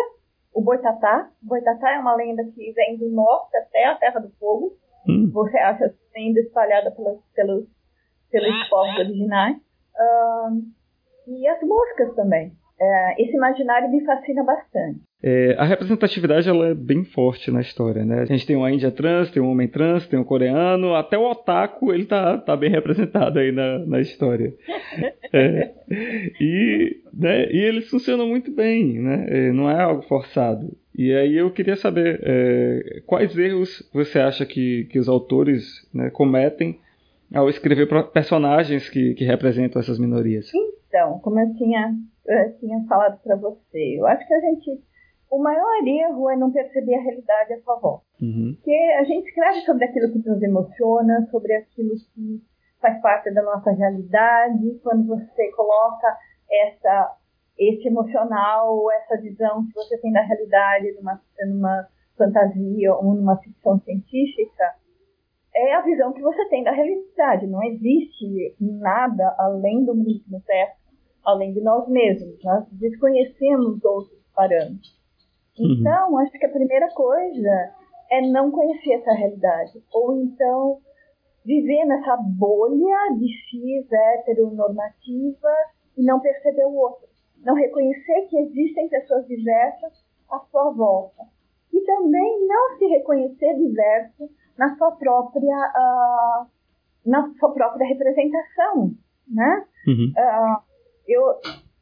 o 0.55 0.63
boitatá. 0.63 1.31
O 1.43 1.47
boitatá 1.47 1.93
é 1.93 1.99
uma 1.99 2.15
lenda 2.17 2.43
que 2.45 2.73
vem 2.73 2.97
do 2.97 3.11
norte 3.11 3.57
até 3.57 3.85
a 3.85 3.97
Terra 3.97 4.21
do 4.21 4.31
Fogo. 4.39 4.77
Hum. 5.09 5.31
Você 5.33 5.59
acha 5.59 5.95
sendo 6.13 6.39
espalhada 6.39 6.91
pelos, 6.91 7.21
pelos, 7.35 7.67
pelos 8.31 8.69
povos 8.69 8.99
originais. 8.99 9.57
Uh, 9.57 10.76
e 11.27 11.49
as 11.49 11.61
moscas 11.63 12.15
também. 12.15 12.53
É, 12.79 13.23
esse 13.23 13.35
imaginário 13.35 13.91
me 13.91 14.05
fascina 14.05 14.45
bastante. 14.45 15.01
É, 15.23 15.57
a 15.59 15.65
representatividade 15.65 16.47
ela 16.47 16.69
é 16.69 16.75
bem 16.75 17.05
forte 17.05 17.51
na 17.51 17.63
história, 17.63 18.05
né? 18.05 18.21
A 18.21 18.25
gente 18.27 18.47
tem 18.47 18.55
uma 18.55 18.71
índia 18.71 18.91
trans, 18.91 19.31
tem 19.31 19.43
um 19.43 19.51
homem 19.51 19.67
trans, 19.67 20.07
tem 20.07 20.19
um 20.19 20.25
coreano, 20.25 20.95
até 20.95 21.17
o 21.17 21.29
otaku 21.29 21.93
ele 21.93 22.05
tá, 22.05 22.37
tá 22.37 22.55
bem 22.55 22.71
representado 22.71 23.39
aí 23.39 23.51
na, 23.51 23.79
na 23.79 24.01
história. 24.01 24.53
é, 25.33 25.73
e, 26.39 27.01
né, 27.15 27.51
e 27.51 27.59
eles 27.59 27.89
funcionam 27.89 28.29
muito 28.29 28.51
bem, 28.51 29.01
né? 29.01 29.27
É, 29.29 29.53
não 29.53 29.71
é 29.71 29.83
algo 29.83 30.03
forçado. 30.03 30.77
E 30.95 31.13
aí 31.15 31.35
eu 31.35 31.51
queria 31.51 31.77
saber 31.77 32.21
é, 32.23 33.01
quais 33.07 33.37
erros 33.39 33.89
você 33.93 34.19
acha 34.19 34.45
que, 34.45 34.85
que 34.91 34.99
os 34.99 35.09
autores 35.09 35.89
né, 35.95 36.11
cometem 36.11 36.79
ao 37.35 37.49
escrever 37.49 37.89
personagens 38.13 38.89
que, 38.89 39.15
que 39.15 39.25
representam 39.25 39.81
essas 39.81 39.99
minorias. 39.99 40.51
Então, 40.97 41.19
como 41.19 41.39
eu 41.39 41.53
tinha, 41.57 41.95
eu 42.27 42.59
tinha 42.59 42.83
falado 42.89 43.21
para 43.23 43.37
você, 43.37 43.99
eu 43.99 44.07
acho 44.07 44.27
que 44.27 44.33
a 44.33 44.41
gente. 44.41 44.83
O 45.31 45.39
maior 45.39 45.87
erro 45.87 46.31
é 46.31 46.37
não 46.37 46.51
perceber 46.51 46.95
a 46.95 47.03
realidade 47.03 47.53
à 47.53 47.61
sua 47.61 47.77
volta. 47.77 48.07
Uhum. 48.23 48.55
Porque 48.55 48.95
a 48.99 49.05
gente 49.05 49.29
escreve 49.29 49.61
sobre 49.61 49.85
aquilo 49.85 50.11
que 50.11 50.27
nos 50.27 50.43
emociona, 50.43 51.27
sobre 51.31 51.53
aquilo 51.53 51.91
que 52.15 52.41
faz 52.81 52.99
parte 53.03 53.31
da 53.35 53.43
nossa 53.43 53.73
realidade. 53.73 54.81
Quando 54.83 55.07
você 55.07 55.51
coloca 55.51 56.17
essa 56.51 57.17
esse 57.59 57.89
emocional, 57.89 58.91
essa 58.93 59.21
visão 59.21 59.67
que 59.67 59.75
você 59.75 59.99
tem 59.99 60.13
da 60.13 60.23
realidade 60.23 60.93
numa, 60.93 61.21
numa 61.47 61.89
fantasia 62.17 62.95
ou 62.95 63.15
numa 63.15 63.37
ficção 63.39 63.81
científica, 63.81 64.75
é 65.55 65.75
a 65.75 65.81
visão 65.81 66.13
que 66.13 66.23
você 66.23 66.49
tem 66.49 66.63
da 66.63 66.71
realidade. 66.71 67.47
Não 67.47 67.63
existe 67.63 68.55
nada 68.61 69.35
além 69.39 69.85
do 69.85 69.95
mundo 69.95 70.41
certo, 70.45 70.86
além 71.27 71.53
de 71.53 71.61
nós 71.61 71.89
mesmos. 71.89 72.43
Nós 72.45 72.65
desconhecemos 72.73 73.85
outros 73.85 74.23
parâmetros. 74.35 74.97
Uhum. 75.59 75.77
Então, 75.81 76.19
acho 76.19 76.33
que 76.33 76.47
a 76.47 76.51
primeira 76.51 76.89
coisa 76.95 77.75
é 78.11 78.21
não 78.21 78.51
conhecer 78.51 78.93
essa 78.93 79.13
realidade. 79.13 79.83
Ou 79.93 80.17
então 80.17 80.79
viver 81.45 81.85
nessa 81.85 82.17
bolha 82.17 83.15
de 83.19 83.27
cis 83.49 83.93
heteronormativa 83.93 85.53
e 85.97 86.03
não 86.03 86.21
perceber 86.21 86.65
o 86.65 86.75
outro. 86.75 87.07
Não 87.45 87.55
reconhecer 87.55 88.27
que 88.29 88.39
existem 88.39 88.89
pessoas 88.89 89.27
diversas 89.27 89.93
à 90.31 90.39
sua 90.51 90.71
volta. 90.73 91.23
E 91.73 91.81
também 91.83 92.47
não 92.47 92.79
se 92.79 92.87
reconhecer 92.87 93.55
diverso 93.55 94.29
na 94.59 94.77
sua 94.77 94.93
própria, 94.93 95.57
uh, 95.77 96.47
na 97.05 97.33
sua 97.39 97.53
própria 97.53 97.87
representação, 97.87 98.93
né? 99.29 99.65
Uhum. 99.87 100.13
Uh, 100.17 100.66
eu, 101.09 101.23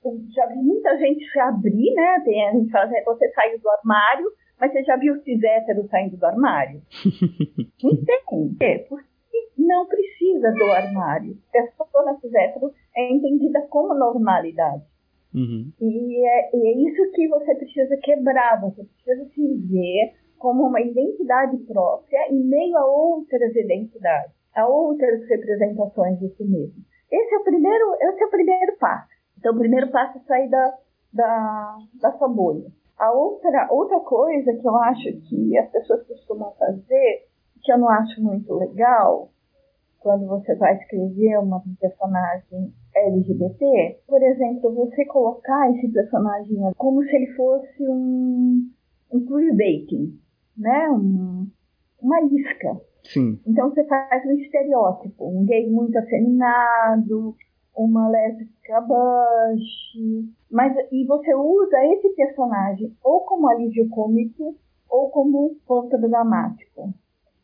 eu, 0.04 0.20
já 0.34 0.46
vi 0.46 0.56
muita 0.56 0.96
gente 0.98 1.24
se 1.30 1.38
abrir, 1.38 1.94
né? 1.94 2.20
Tem, 2.24 2.48
a 2.48 2.52
gente 2.52 2.70
fala, 2.70 2.84
assim, 2.86 3.04
você 3.04 3.28
saiu 3.30 3.58
do 3.60 3.70
armário, 3.70 4.26
mas 4.60 4.72
você 4.72 4.82
já 4.84 4.96
viu 4.96 5.20
cis 5.22 5.42
hétero 5.42 5.86
saindo 5.88 6.16
do 6.16 6.26
armário? 6.26 6.80
Não 7.82 7.96
tem. 8.56 8.84
Porque 8.88 9.04
não 9.56 9.86
precisa 9.86 10.52
do 10.52 10.64
armário. 10.72 11.36
A 11.54 11.62
pessoa 11.62 12.18
cis 12.20 12.34
hétero 12.34 12.70
é 12.96 13.12
entendida 13.12 13.66
como 13.68 13.94
normalidade. 13.94 14.82
Uhum. 15.34 15.72
E, 15.80 16.26
é, 16.26 16.56
e, 16.56 16.68
é, 16.68 16.90
isso 16.90 17.10
que 17.12 17.26
você 17.28 17.54
precisa 17.56 17.96
quebrar, 17.96 18.60
você 18.60 18.84
precisa 18.84 19.24
se 19.30 19.54
ver 19.68 20.14
como 20.38 20.68
uma 20.68 20.80
identidade 20.80 21.56
própria 21.64 22.30
em 22.30 22.44
meio 22.44 22.76
a 22.76 22.86
outras 22.86 23.54
identidades, 23.56 24.32
a 24.54 24.66
outras 24.68 25.26
representações 25.28 26.20
de 26.20 26.28
si 26.36 26.44
mesmo. 26.44 26.84
Esse 27.10 27.34
é 27.34 27.38
o 27.38 27.44
primeiro, 27.44 27.94
esse 28.00 28.22
é 28.22 28.26
o 28.26 28.30
primeiro 28.30 28.76
passo. 28.78 29.13
Então, 29.44 29.52
o 29.52 29.58
primeiro 29.58 29.90
passo 29.90 30.16
é 30.16 30.20
sair 30.22 30.48
da, 30.48 30.74
da, 31.12 31.76
da 32.00 32.12
sua 32.12 32.28
bolha. 32.28 32.64
A 32.98 33.12
outra, 33.12 33.68
outra 33.70 34.00
coisa 34.00 34.54
que 34.54 34.66
eu 34.66 34.74
acho 34.76 35.12
que 35.28 35.58
as 35.58 35.70
pessoas 35.70 36.02
costumam 36.06 36.50
fazer, 36.58 37.26
que 37.62 37.70
eu 37.70 37.76
não 37.76 37.90
acho 37.90 38.22
muito 38.22 38.54
legal, 38.54 39.28
quando 40.00 40.26
você 40.28 40.54
vai 40.54 40.78
escrever 40.78 41.38
uma 41.40 41.62
personagem 41.78 42.72
LGBT, 42.96 44.00
por 44.06 44.22
exemplo, 44.22 44.74
você 44.74 45.04
colocar 45.04 45.70
esse 45.72 45.88
personagem 45.88 46.56
como 46.78 47.04
se 47.04 47.14
ele 47.14 47.34
fosse 47.34 47.86
um, 47.86 48.66
um 49.12 49.26
queerbaiting, 49.26 50.18
né? 50.56 50.88
Um, 50.88 51.50
uma 52.00 52.22
isca. 52.22 52.80
Sim. 53.02 53.38
Então 53.46 53.68
você 53.68 53.84
faz 53.84 54.24
um 54.24 54.38
estereótipo, 54.38 55.28
um 55.28 55.44
gay 55.44 55.68
muito 55.68 55.98
afeminado, 55.98 57.36
uma 57.76 58.08
lésbica 58.08 58.80
bush, 58.80 60.32
mas 60.50 60.74
e 60.92 61.04
você 61.06 61.34
usa 61.34 61.84
esse 61.86 62.10
personagem 62.10 62.96
ou 63.02 63.20
como 63.20 63.48
alívio 63.48 63.88
cômico 63.90 64.56
ou 64.88 65.10
como 65.10 65.56
ponto 65.66 65.98
dramático. 65.98 66.94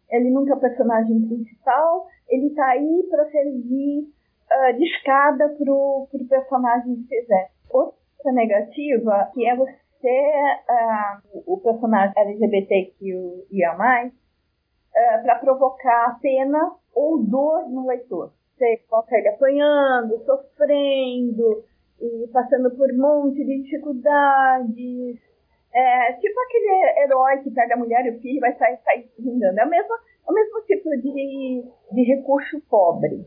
Ele 0.08 0.30
nunca 0.30 0.52
é 0.52 0.56
o 0.56 0.60
personagem 0.60 1.20
principal, 1.26 2.06
ele 2.28 2.48
está 2.48 2.66
aí 2.66 3.06
para 3.10 3.30
servir 3.30 4.02
uh, 4.02 4.76
de 4.76 4.84
escada 4.84 5.48
para 5.48 5.72
o 5.72 6.08
personagem 6.28 6.96
que 6.96 7.20
fizer. 7.20 7.50
Outra 7.68 8.32
negativa, 8.32 9.30
que 9.32 9.46
é 9.46 9.54
você, 9.54 9.72
uh, 10.68 11.42
o 11.46 11.58
personagem 11.58 12.12
LGBTQIA+, 12.16 13.74
uh, 13.74 15.22
para 15.22 15.38
provocar 15.38 16.18
pena 16.20 16.72
ou 16.94 17.22
dor 17.22 17.68
no 17.68 17.86
leitor. 17.86 18.32
Você 18.60 18.76
coloca 18.90 19.16
ele 19.16 19.28
apanhando, 19.28 20.22
sofrendo, 20.26 21.64
e 21.98 22.28
passando 22.30 22.70
por 22.76 22.92
um 22.92 22.98
monte 22.98 23.42
de 23.42 23.62
dificuldades. 23.62 25.18
É, 25.72 26.12
tipo 26.12 26.38
aquele 26.40 27.00
herói 27.04 27.38
que 27.38 27.50
pega 27.52 27.72
a 27.74 27.78
mulher 27.78 28.04
e 28.04 28.10
o 28.10 28.20
filho 28.20 28.36
e 28.36 28.40
vai 28.40 28.54
sair, 28.58 28.78
sair 28.84 29.10
vingando. 29.18 29.58
É 29.58 29.64
o 29.64 29.70
mesmo, 29.70 29.94
o 30.28 30.32
mesmo 30.34 30.60
tipo 30.66 30.90
de, 30.90 31.64
de 31.90 32.02
recurso 32.02 32.60
pobre. 32.68 33.26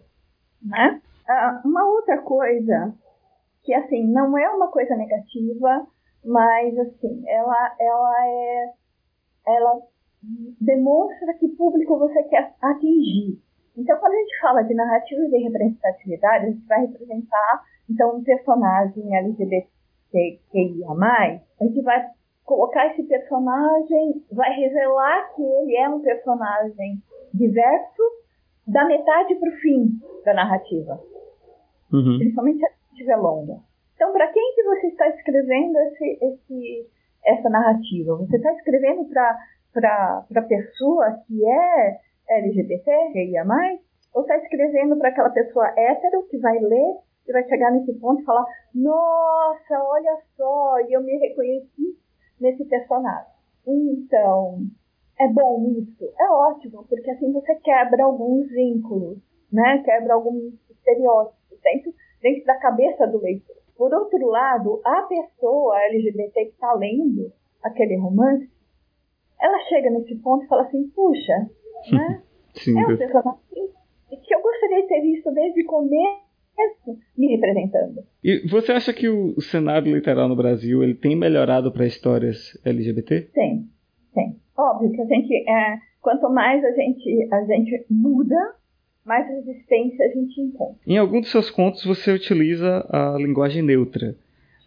Né? 0.61 1.01
Ah, 1.27 1.63
uma 1.65 1.83
outra 1.83 2.21
coisa 2.21 2.93
que 3.63 3.73
assim 3.73 4.05
não 4.05 4.37
é 4.37 4.47
uma 4.51 4.67
coisa 4.67 4.95
negativa, 4.95 5.87
mas 6.23 6.77
assim 6.77 7.23
ela 7.27 7.75
ela 7.79 8.27
é 8.27 8.73
ela 9.47 9.81
demonstra 10.61 11.33
que 11.39 11.47
público 11.47 11.97
você 11.97 12.21
quer 12.23 12.53
atingir. 12.61 13.41
Então, 13.75 13.97
quando 13.97 14.13
a 14.13 14.17
gente 14.17 14.39
fala 14.39 14.61
de 14.63 14.73
narrativa 14.73 15.25
de 15.25 15.37
representatividade, 15.37 16.45
a 16.45 16.49
gente 16.49 16.65
vai 16.67 16.81
representar 16.81 17.63
então 17.89 18.17
um 18.17 18.23
personagem 18.23 19.15
LGBTQIA+, 19.15 20.91
a 21.59 21.63
gente 21.63 21.81
vai 21.81 22.05
colocar 22.45 22.87
esse 22.87 23.03
personagem, 23.03 24.23
vai 24.31 24.53
revelar 24.53 25.33
que 25.35 25.41
ele 25.41 25.75
é 25.77 25.89
um 25.89 26.01
personagem 26.01 27.01
diverso 27.33 28.03
da 28.67 28.85
metade 28.85 29.35
para 29.35 29.49
o 29.49 29.53
fim 29.53 29.99
da 30.23 30.33
narrativa 30.33 30.99
uhum. 31.93 32.17
principalmente 32.17 32.59
se 32.59 32.65
a 32.65 32.69
narrativa 32.69 33.11
é 33.11 33.15
longa. 33.15 33.59
Então, 33.95 34.11
para 34.11 34.27
quem 34.27 34.55
que 34.55 34.63
você 34.63 34.87
está 34.87 35.07
escrevendo 35.09 35.77
esse, 35.77 36.19
esse, 36.21 36.89
essa 37.25 37.49
narrativa? 37.49 38.17
Você 38.17 38.35
está 38.35 38.51
escrevendo 38.53 39.05
para 39.05 40.25
a 40.35 40.41
pessoa 40.41 41.19
que 41.27 41.45
é 41.45 41.99
LGBT, 42.29 43.11
queria 43.11 43.43
mais? 43.45 43.79
Ou 44.13 44.21
está 44.21 44.37
escrevendo 44.37 44.97
para 44.97 45.09
aquela 45.09 45.29
pessoa 45.29 45.73
hétero 45.77 46.23
que 46.29 46.37
vai 46.37 46.57
ler 46.59 46.97
e 47.27 47.31
vai 47.31 47.43
chegar 47.47 47.71
nesse 47.71 47.93
ponto 47.99 48.21
e 48.21 48.25
falar: 48.25 48.45
Nossa, 48.73 49.83
olha 49.83 50.17
só, 50.37 50.79
e 50.87 50.93
eu 50.93 51.01
me 51.01 51.17
reconheci 51.17 51.97
nesse 52.39 52.65
personagem. 52.65 53.33
Então, 53.65 54.59
é 55.19 55.27
bom 55.29 55.69
isso? 55.77 56.03
É 56.19 56.29
ótimo, 56.29 56.85
porque 56.87 57.11
assim 57.11 57.31
você 57.31 57.55
quebra 57.55 58.03
alguns 58.03 58.47
vínculos, 58.49 59.17
né? 59.51 59.81
Quebra 59.83 60.15
alguns 60.15 60.53
estereótipos 60.69 61.59
dentro, 61.61 61.93
dentro 62.21 62.45
da 62.45 62.59
cabeça 62.59 63.07
do 63.07 63.21
leitor. 63.21 63.55
Por 63.77 63.93
outro 63.93 64.27
lado, 64.27 64.81
a 64.85 65.03
pessoa 65.03 65.79
LGBT 65.85 66.45
que 66.45 66.51
está 66.51 66.73
lendo 66.73 67.31
aquele 67.63 67.97
romance, 67.97 68.49
ela 69.39 69.59
chega 69.67 69.89
nesse 69.89 70.15
ponto 70.15 70.45
e 70.45 70.47
fala 70.47 70.63
assim, 70.63 70.87
puxa, 70.89 71.49
né? 71.91 72.21
Sim, 72.55 72.79
é 72.79 72.83
um 72.83 72.97
personagem 72.97 73.39
que 74.23 74.33
eu 74.33 74.41
gostaria 74.41 74.81
de 74.81 74.87
ter 74.87 75.01
visto 75.01 75.31
desde 75.31 75.63
o 75.63 75.65
começo 75.65 76.23
me 77.17 77.27
representando. 77.27 78.03
E 78.23 78.47
você 78.47 78.71
acha 78.71 78.93
que 78.93 79.09
o, 79.09 79.39
cenário 79.41 79.93
literal 79.93 80.27
no 80.27 80.35
Brasil 80.35 80.83
ele 80.83 80.93
tem 80.93 81.15
melhorado 81.15 81.71
para 81.71 81.85
histórias 81.85 82.59
LGBT? 82.63 83.21
Tem, 83.33 83.67
tem. 84.13 84.35
Óbvio 84.55 84.91
que 84.91 85.01
a 85.01 85.05
gente, 85.05 85.49
é, 85.49 85.77
quanto 86.01 86.29
mais 86.29 86.63
a 86.63 86.71
gente, 86.71 87.27
a 87.31 87.43
gente 87.45 87.85
muda, 87.89 88.55
mais 89.03 89.27
resistência 89.27 90.05
a 90.05 90.09
gente 90.09 90.41
encontra. 90.41 90.75
Em 90.85 90.97
algum 90.97 91.21
dos 91.21 91.31
seus 91.31 91.49
contos 91.49 91.83
você 91.83 92.11
utiliza 92.11 92.85
a 92.89 93.17
linguagem 93.17 93.63
neutra. 93.63 94.15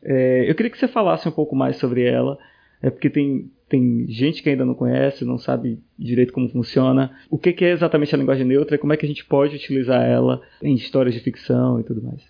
É, 0.05 0.49
eu 0.49 0.55
queria 0.55 0.71
que 0.71 0.79
você 0.79 0.89
falasse 0.89 1.29
um 1.29 1.33
pouco 1.33 1.55
mais 1.55 1.77
sobre 1.77 2.05
ela, 2.05 2.37
é 2.83 2.91
porque 2.91 3.11
tem, 3.11 3.51
tem 3.69 4.07
gente 4.09 4.43
que 4.43 4.51
ainda 4.51 4.65
não 4.65 4.75
conhece, 4.75 5.25
não 5.25 5.39
sabe 5.39 5.81
direito 5.99 6.33
como 6.33 6.49
funciona. 6.49 7.11
O 7.31 7.39
que, 7.39 7.53
que 7.53 7.65
é 7.65 7.73
exatamente 7.73 8.15
a 8.15 8.19
linguagem 8.19 8.47
neutra 8.47 8.77
e 8.77 8.79
como 8.79 8.93
é 8.93 8.97
que 8.97 9.05
a 9.05 9.09
gente 9.09 9.25
pode 9.25 9.57
utilizar 9.57 10.03
ela 10.03 10.41
em 10.63 10.75
histórias 10.75 11.15
de 11.15 11.21
ficção 11.21 11.81
e 11.81 11.85
tudo 11.85 12.03
mais? 12.03 12.23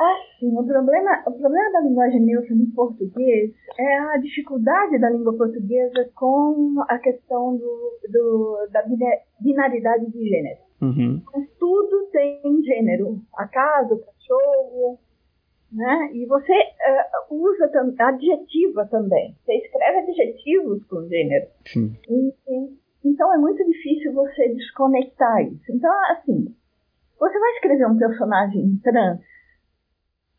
Ah, 0.00 0.16
sim. 0.38 0.48
O 0.56 0.64
problema, 0.64 1.22
o 1.26 1.32
problema 1.32 1.72
da 1.72 1.80
linguagem 1.80 2.20
neutra 2.20 2.54
no 2.54 2.66
português 2.68 3.52
é 3.78 3.98
a 3.98 4.16
dificuldade 4.18 4.98
da 4.98 5.10
língua 5.10 5.36
portuguesa 5.36 6.10
com 6.14 6.76
a 6.88 6.98
questão 6.98 7.56
do, 7.56 7.98
do 8.08 8.68
da 8.72 8.82
binaridade 9.40 10.10
de 10.10 10.28
gênero. 10.28 10.60
Uhum. 10.80 11.20
Tudo 11.58 12.08
tem 12.10 12.40
gênero. 12.64 13.20
A 13.36 13.46
casa, 13.46 13.94
o 13.94 13.98
cachorro, 13.98 14.98
né? 15.72 16.10
E 16.12 16.26
você 16.26 16.52
uh, 16.52 17.34
usa 17.34 17.68
tam 17.68 17.94
adjetiva 17.98 18.86
também. 18.86 19.36
Você 19.44 19.54
escreve 19.54 19.98
adjetivos 19.98 20.84
com 20.86 21.06
gênero. 21.08 21.46
Sim. 21.66 21.96
E, 22.08 22.28
e, 22.48 22.78
então 23.04 23.32
é 23.32 23.38
muito 23.38 23.64
difícil 23.64 24.12
você 24.12 24.48
desconectar 24.48 25.42
isso. 25.42 25.72
Então, 25.72 25.90
assim, 26.10 26.54
você 27.18 27.38
vai 27.38 27.50
escrever 27.52 27.86
um 27.86 27.98
personagem 27.98 28.80
trans, 28.82 29.20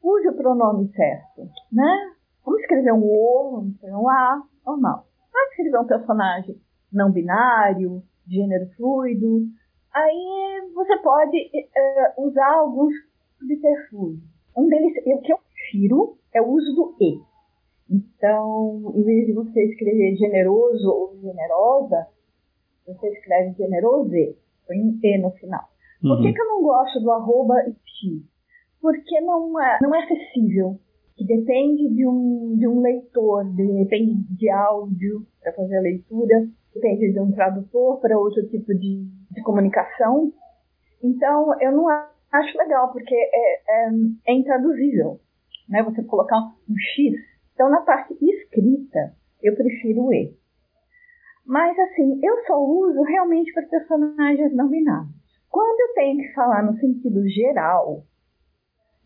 use 0.04 0.28
o 0.28 0.36
pronome 0.36 0.92
certo, 0.94 1.50
né? 1.72 2.14
Vamos 2.44 2.62
escrever 2.62 2.94
um 2.94 3.04
O, 3.04 3.66
um 3.84 4.10
A, 4.10 4.42
normal. 4.66 5.06
Vai 5.32 5.44
escrever 5.50 5.78
um 5.78 5.88
personagem 5.88 6.60
não 6.92 7.12
binário, 7.12 8.04
gênero 8.28 8.68
fluido, 8.76 9.48
Aí 9.94 10.72
você 10.74 10.98
pode 11.00 11.38
uh, 11.38 12.26
usar 12.26 12.54
alguns 12.54 12.94
subterfúgios. 13.38 14.31
Um 14.56 14.68
deles, 14.68 14.94
o 15.06 15.22
que 15.22 15.32
eu 15.34 15.38
prefiro 15.54 16.18
é 16.34 16.42
o 16.42 16.50
uso 16.50 16.76
do 16.76 16.96
e. 17.00 17.20
Então, 17.90 18.94
em 18.96 19.04
vez 19.04 19.28
de 19.28 19.34
você 19.34 19.64
escrever 19.66 20.16
generoso 20.16 20.90
ou 20.90 21.18
generosa, 21.22 22.08
você 22.88 23.10
escreve 23.10 23.54
generoso, 23.58 24.10
põe 24.68 24.78
um 24.82 25.00
e 25.04 25.18
no 25.18 25.32
final. 25.32 25.64
Por 26.02 26.22
que, 26.22 26.28
Uhum. 26.28 26.34
que 26.34 26.42
eu 26.42 26.48
não 26.48 26.64
gosto 26.64 27.00
do 27.00 27.12
arroba 27.12 27.56
e 27.68 27.72
x? 27.72 28.24
Porque 28.82 29.22
não 29.22 29.60
é, 29.62 29.80
não 29.82 29.94
é 29.94 30.04
acessível. 30.04 30.80
Que 31.16 31.26
depende 31.26 31.88
de 31.90 32.08
um, 32.08 32.56
de 32.58 32.68
um 32.68 32.82
leitor, 32.82 33.44
depende 33.54 34.16
de 34.36 34.50
áudio 34.50 35.28
para 35.42 35.54
fazer 35.54 35.78
a 35.78 35.82
leitura, 35.82 36.48
depende 36.74 37.12
de 37.12 37.20
um 37.20 37.32
tradutor 37.32 38.00
para 38.00 38.18
outro 38.18 38.48
tipo 38.48 38.74
de, 38.74 39.06
de 39.30 39.42
comunicação. 39.44 40.32
Então, 41.04 41.54
eu 41.62 41.72
não 41.74 41.90
acho 42.32 42.58
legal, 42.58 42.92
porque 42.92 43.16
é, 43.16 43.62
é, 43.68 43.90
é 44.28 44.34
intraduzível. 44.34 45.20
Né? 45.70 45.84
Você 45.84 46.04
colocar 46.04 46.38
um 46.38 46.78
X. 46.96 47.16
Então, 47.54 47.70
na 47.70 47.82
parte 47.82 48.14
escrita, 48.14 49.14
eu 49.42 49.56
prefiro 49.56 50.06
o 50.06 50.14
E. 50.14 50.36
Mas, 51.46 51.78
assim, 51.78 52.20
eu 52.24 52.46
só 52.46 52.64
uso 52.64 53.02
realmente 53.04 53.52
para 53.54 53.68
personagens 53.68 54.54
não 54.56 54.70
binários. 54.70 55.22
Quando 55.50 55.80
eu 55.82 55.94
tenho 55.94 56.18
que 56.18 56.34
falar 56.34 56.64
no 56.64 56.78
sentido 56.78 57.28
geral, 57.28 58.04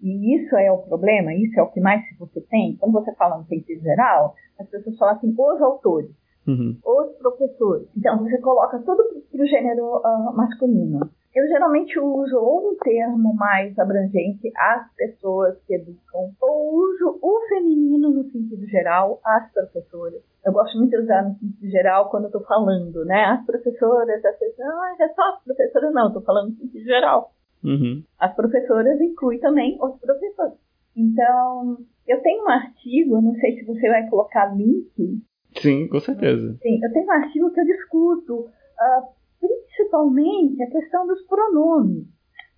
e 0.02 0.36
isso 0.36 0.56
é 0.56 0.72
o 0.72 0.84
problema, 0.84 1.34
isso 1.34 1.60
é 1.60 1.64
o 1.64 1.72
que 1.72 1.80
mais 1.80 2.04
você 2.20 2.42
tem, 2.42 2.78
quando 2.78 2.92
você 2.92 3.14
fala 3.16 3.38
no 3.38 3.46
sentido 3.46 3.82
geral, 3.82 4.36
as 4.60 4.70
pessoas 4.70 4.98
falam 4.98 5.16
assim, 5.16 5.34
os 5.36 5.62
autores, 5.62 6.12
Uhum. 6.48 6.78
os 6.86 7.18
professores. 7.18 7.88
Então, 7.98 8.20
você 8.20 8.38
coloca 8.38 8.78
tudo 8.80 9.04
para 9.32 9.42
o 9.42 9.48
gênero 9.48 9.96
ah, 10.06 10.32
masculino. 10.36 11.10
Eu 11.36 11.48
geralmente 11.48 12.00
uso 12.00 12.38
ou 12.38 12.72
um 12.72 12.78
termo 12.78 13.36
mais 13.36 13.78
abrangente, 13.78 14.50
as 14.56 14.90
pessoas 14.96 15.62
que 15.68 15.76
educam, 15.76 16.32
ou 16.42 16.76
uso 16.76 17.20
o 17.22 17.42
feminino 17.50 18.10
no 18.10 18.24
sentido 18.32 18.66
geral, 18.68 19.20
as 19.24 19.52
professoras. 19.52 20.22
Eu 20.46 20.54
gosto 20.54 20.78
muito 20.78 20.92
de 20.92 20.98
usar 21.04 21.24
no 21.24 21.36
sentido 21.36 21.70
geral 21.70 22.10
quando 22.10 22.24
eu 22.24 22.30
estou 22.30 22.44
falando, 22.46 23.04
né? 23.04 23.26
As 23.26 23.46
professoras, 23.46 24.24
as 24.24 24.40
pessoas, 24.40 24.68
ah, 24.68 24.96
é 25.02 25.10
só 25.10 25.22
as 25.34 25.44
professoras, 25.44 25.94
não, 25.94 26.08
estou 26.08 26.22
falando 26.22 26.52
no 26.52 26.56
sentido 26.56 26.86
geral. 26.86 27.34
Uhum. 27.62 28.02
As 28.18 28.34
professoras 28.34 29.02
inclui 29.02 29.38
também 29.40 29.78
os 29.82 30.00
professores. 30.00 30.58
Então, 30.96 31.78
eu 32.08 32.22
tenho 32.22 32.46
um 32.46 32.50
artigo, 32.50 33.22
não 33.22 33.34
sei 33.36 33.58
se 33.58 33.66
você 33.66 33.90
vai 33.90 34.08
colocar 34.10 34.56
link, 34.56 35.22
Sim, 35.58 35.88
com 35.88 36.00
certeza. 36.00 36.58
Sim, 36.62 36.80
eu 36.84 36.92
tenho 36.92 37.08
um 37.08 37.12
artigo 37.12 37.52
que 37.52 37.60
eu 37.60 37.66
discuto 37.66 38.50
ah, 38.78 39.04
principalmente 39.40 40.62
a 40.64 40.70
questão 40.70 41.08
dos 41.08 41.22
pronomes. 41.28 42.08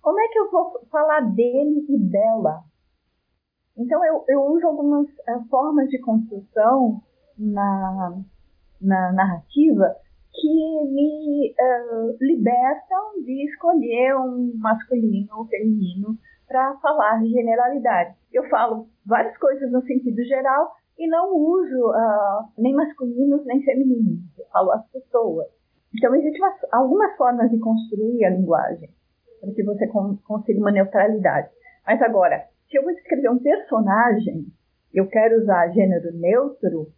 Como 0.00 0.18
é 0.20 0.28
que 0.28 0.38
eu 0.38 0.50
vou 0.50 0.80
falar 0.90 1.20
dele 1.20 1.84
e 1.88 1.98
dela? 1.98 2.62
Então, 3.76 4.04
eu, 4.04 4.24
eu 4.28 4.42
uso 4.44 4.66
algumas 4.66 5.06
ah, 5.28 5.40
formas 5.48 5.88
de 5.88 6.00
construção 6.00 7.00
na, 7.38 8.18
na 8.80 9.12
narrativa 9.12 9.94
que 10.32 10.84
me 10.92 11.54
ah, 11.58 12.16
libertam 12.20 13.22
de 13.24 13.44
escolher 13.48 14.16
um 14.16 14.52
masculino 14.56 15.28
ou 15.36 15.46
feminino 15.46 16.18
para 16.46 16.76
falar 16.78 17.20
de 17.22 17.30
generalidade. 17.30 18.16
Eu 18.32 18.48
falo 18.48 18.88
várias 19.04 19.36
coisas 19.38 19.70
no 19.70 19.82
sentido 19.82 20.24
geral 20.24 20.72
e 20.98 21.06
não 21.08 21.36
uso 21.36 21.92
ah, 21.92 22.48
nem 22.56 22.74
masculinos 22.74 23.44
nem 23.44 23.62
femininos. 23.62 24.38
Eu 24.38 24.46
falo 24.46 24.72
as 24.72 24.86
pessoas. 24.90 25.57
Então, 25.96 26.14
existem 26.14 26.40
umas- 26.40 26.72
algumas 26.72 27.16
formas 27.16 27.50
de 27.50 27.58
construir 27.58 28.24
a 28.24 28.30
linguagem 28.30 28.88
para 29.40 29.52
que 29.52 29.62
você 29.62 29.86
con- 29.88 30.18
consiga 30.26 30.58
uma 30.60 30.70
neutralidade. 30.72 31.48
Mas 31.86 32.00
agora, 32.02 32.44
se 32.70 32.76
eu 32.78 32.82
vou 32.82 32.90
escrever 32.92 33.30
um 33.30 33.38
personagem, 33.38 34.46
eu 34.92 35.06
quero 35.06 35.40
usar 35.40 35.68
gênero 35.72 36.12
neutro, 36.18 36.88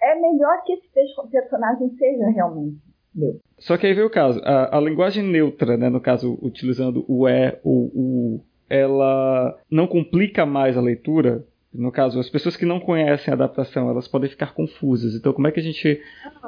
é 0.00 0.14
melhor 0.14 0.62
que 0.64 0.72
esse 0.74 0.88
perso- 0.92 1.28
personagem 1.30 1.90
seja 1.96 2.28
realmente 2.30 2.78
neutro. 3.14 3.40
Só 3.58 3.76
que 3.76 3.86
aí 3.86 3.94
veio 3.94 4.06
o 4.06 4.10
caso. 4.10 4.40
A, 4.44 4.78
a 4.78 4.80
linguagem 4.80 5.24
neutra, 5.24 5.76
né, 5.76 5.88
no 5.88 6.00
caso, 6.00 6.38
utilizando 6.40 7.04
o 7.08 7.26
é 7.28 7.58
ou 7.64 7.86
o 7.94 8.40
ela 8.70 9.58
não 9.70 9.86
complica 9.86 10.44
mais 10.46 10.76
a 10.76 10.80
leitura? 10.80 11.42
No 11.72 11.92
caso, 11.92 12.18
as 12.18 12.30
pessoas 12.30 12.56
que 12.56 12.64
não 12.64 12.80
conhecem 12.80 13.30
a 13.30 13.34
adaptação, 13.34 13.90
elas 13.90 14.08
podem 14.08 14.30
ficar 14.30 14.54
confusas. 14.54 15.14
Então, 15.14 15.32
como 15.32 15.46
é 15.46 15.52
que 15.52 15.60
a 15.60 15.62
gente 15.62 16.00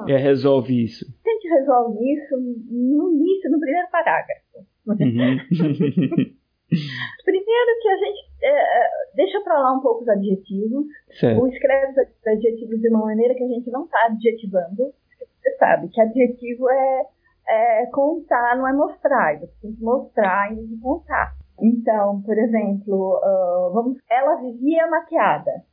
é, 0.09 0.17
resolve 0.17 0.85
isso? 0.85 1.05
A 1.27 1.31
gente 1.31 1.49
resolve 1.49 1.99
isso 2.13 2.37
no 2.37 3.13
início, 3.13 3.51
no 3.51 3.61
primeiro 3.61 3.89
parágrafo. 3.91 4.67
Uhum. 4.87 6.31
Primeiro 7.25 7.71
que 7.83 7.89
a 7.89 7.97
gente 7.97 8.31
é, 8.43 8.89
deixa 9.15 9.41
para 9.41 9.59
lá 9.59 9.77
um 9.77 9.81
pouco 9.81 10.03
os 10.03 10.09
adjetivos, 10.09 10.87
certo. 11.19 11.41
ou 11.41 11.49
escreve 11.49 12.01
os 12.01 12.27
adjetivos 12.27 12.81
de 12.81 12.89
uma 12.89 13.07
maneira 13.07 13.35
que 13.35 13.43
a 13.43 13.49
gente 13.49 13.71
não 13.71 13.85
está 13.85 14.07
adjetivando. 14.07 14.95
Você 15.43 15.57
sabe 15.59 15.89
que 15.89 16.01
adjetivo 16.01 16.71
é, 16.71 17.03
é 17.49 17.87
contar, 17.87 18.57
não 18.57 18.69
é 18.69 18.73
mostrar. 18.73 19.39
Você 19.41 19.53
tem 19.61 19.75
que 19.75 19.83
mostrar 19.83 20.55
de 20.55 20.77
contar. 20.81 21.35
Então, 21.63 22.23
por 22.23 22.39
exemplo, 22.39 23.21
ah, 23.23 23.71
vamos, 23.73 23.99
ela 24.11 24.37
vivia 24.37 24.87
maquiada. 24.89 25.65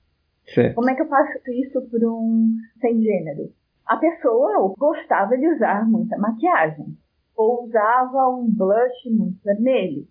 certo. 0.54 0.76
Como 0.76 0.90
é 0.90 0.96
que 0.96 1.02
eu 1.02 1.08
faço 1.08 1.40
isso 1.52 1.82
por 1.90 2.04
um 2.04 2.56
sem 2.80 3.02
gênero? 3.02 3.52
A 3.86 3.98
pessoa 3.98 4.74
gostava 4.78 5.38
de 5.38 5.48
usar 5.48 5.88
muita 5.88 6.18
maquiagem, 6.18 6.98
ou 7.36 7.64
usava 7.64 8.28
um 8.30 8.50
blush 8.52 9.10
muito 9.10 9.42
vermelho. 9.44 10.06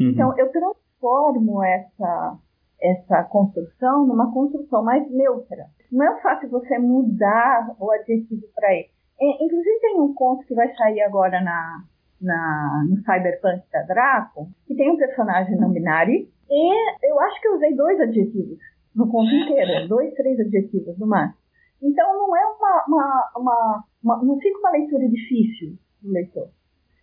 Uhum. 0.00 0.10
Então, 0.10 0.38
eu 0.38 0.50
transformo 0.50 1.62
essa, 1.62 2.38
essa 2.80 3.22
construção 3.24 4.06
numa 4.06 4.32
construção 4.32 4.82
mais 4.82 5.08
neutra. 5.10 5.66
Não 5.90 6.04
é 6.04 6.20
fácil 6.20 6.48
você 6.50 6.78
mudar 6.78 7.76
o 7.78 7.90
adjetivo 7.92 8.46
para 8.54 8.72
ele. 8.72 8.90
É, 9.20 9.44
inclusive, 9.44 9.80
tem 9.80 10.00
um 10.00 10.12
conto 10.14 10.44
que 10.46 10.54
vai 10.54 10.74
sair 10.74 11.02
agora 11.02 11.40
na, 11.40 11.84
na, 12.22 12.84
no 12.88 12.96
Cyberpunk 12.98 13.62
da 13.72 13.82
Draco, 13.82 14.48
que 14.66 14.74
tem 14.74 14.90
um 14.90 14.96
personagem 14.96 15.56
não 15.56 15.70
binário, 15.70 16.26
e 16.50 17.08
eu 17.10 17.20
acho 17.20 17.40
que 17.40 17.48
eu 17.48 17.54
usei 17.54 17.74
dois 17.74 18.00
adjetivos 18.00 18.58
no 18.94 19.10
conto 19.10 19.34
inteiro, 19.34 19.88
dois, 19.88 20.14
três 20.14 20.38
adjetivos 20.38 20.98
no 20.98 21.06
máximo. 21.06 21.42
Então, 21.82 22.12
não 22.14 22.36
é 22.36 22.46
uma, 22.46 22.84
uma, 22.86 23.32
uma, 23.36 23.84
uma 24.04 24.24
não 24.24 24.38
fica 24.38 24.58
uma 24.58 24.70
leitura 24.70 25.08
difícil 25.08 25.76
do 26.00 26.12
leitor. 26.12 26.48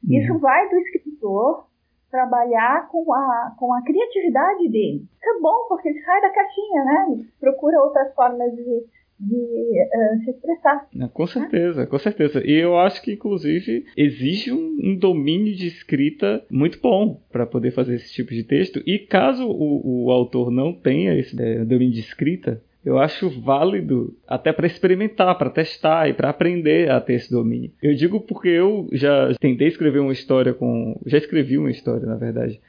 Isso 0.07 0.39
vai 0.39 0.69
do 0.69 0.77
escritor 0.77 1.67
trabalhar 2.09 2.87
com 2.87 3.13
a, 3.13 3.55
com 3.57 3.73
a 3.73 3.83
criatividade 3.83 4.69
dele. 4.69 5.05
Isso 5.13 5.29
é 5.29 5.39
bom, 5.41 5.67
porque 5.67 5.89
ele 5.89 6.01
sai 6.01 6.21
da 6.21 6.29
caixinha, 6.29 6.83
né? 6.85 7.07
Ele 7.11 7.29
procura 7.39 7.81
outras 7.81 8.13
formas 8.15 8.55
de, 8.55 8.85
de 9.19 9.35
eh, 9.35 10.17
se 10.23 10.31
expressar. 10.31 10.87
É, 10.99 11.07
Com 11.07 11.27
certeza, 11.27 11.85
com 11.85 11.99
certeza. 11.99 12.41
E 12.45 12.53
eu 12.53 12.77
acho 12.77 13.01
que, 13.01 13.13
inclusive, 13.13 13.85
exige 13.97 14.51
um, 14.51 14.77
um 14.83 14.95
domínio 14.95 15.55
de 15.55 15.67
escrita 15.67 16.43
muito 16.49 16.79
bom 16.81 17.21
para 17.31 17.45
poder 17.45 17.71
fazer 17.71 17.95
esse 17.95 18.13
tipo 18.13 18.33
de 18.33 18.43
texto. 18.43 18.81
E 18.85 18.99
caso 18.99 19.45
o, 19.45 20.05
o 20.05 20.11
autor 20.11 20.51
não 20.51 20.73
tenha 20.73 21.17
esse 21.17 21.39
é, 21.41 21.65
domínio 21.65 21.93
de 21.93 21.99
escrita, 22.01 22.61
eu 22.83 22.97
acho 22.97 23.29
válido 23.41 24.15
até 24.27 24.53
para 24.53 24.65
experimentar, 24.65 25.37
para 25.37 25.49
testar 25.49 26.09
e 26.09 26.13
para 26.13 26.29
aprender 26.29 26.89
a 26.89 27.01
ter 27.01 27.15
esse 27.15 27.29
domínio. 27.29 27.71
Eu 27.83 27.93
digo 27.93 28.21
porque 28.21 28.47
eu 28.47 28.87
já 28.93 29.33
tentei 29.39 29.67
escrever 29.67 29.99
uma 29.99 30.13
história 30.13 30.53
com. 30.53 30.99
Já 31.05 31.17
escrevi 31.17 31.57
uma 31.57 31.69
história, 31.69 32.05
na 32.05 32.15
verdade, 32.15 32.59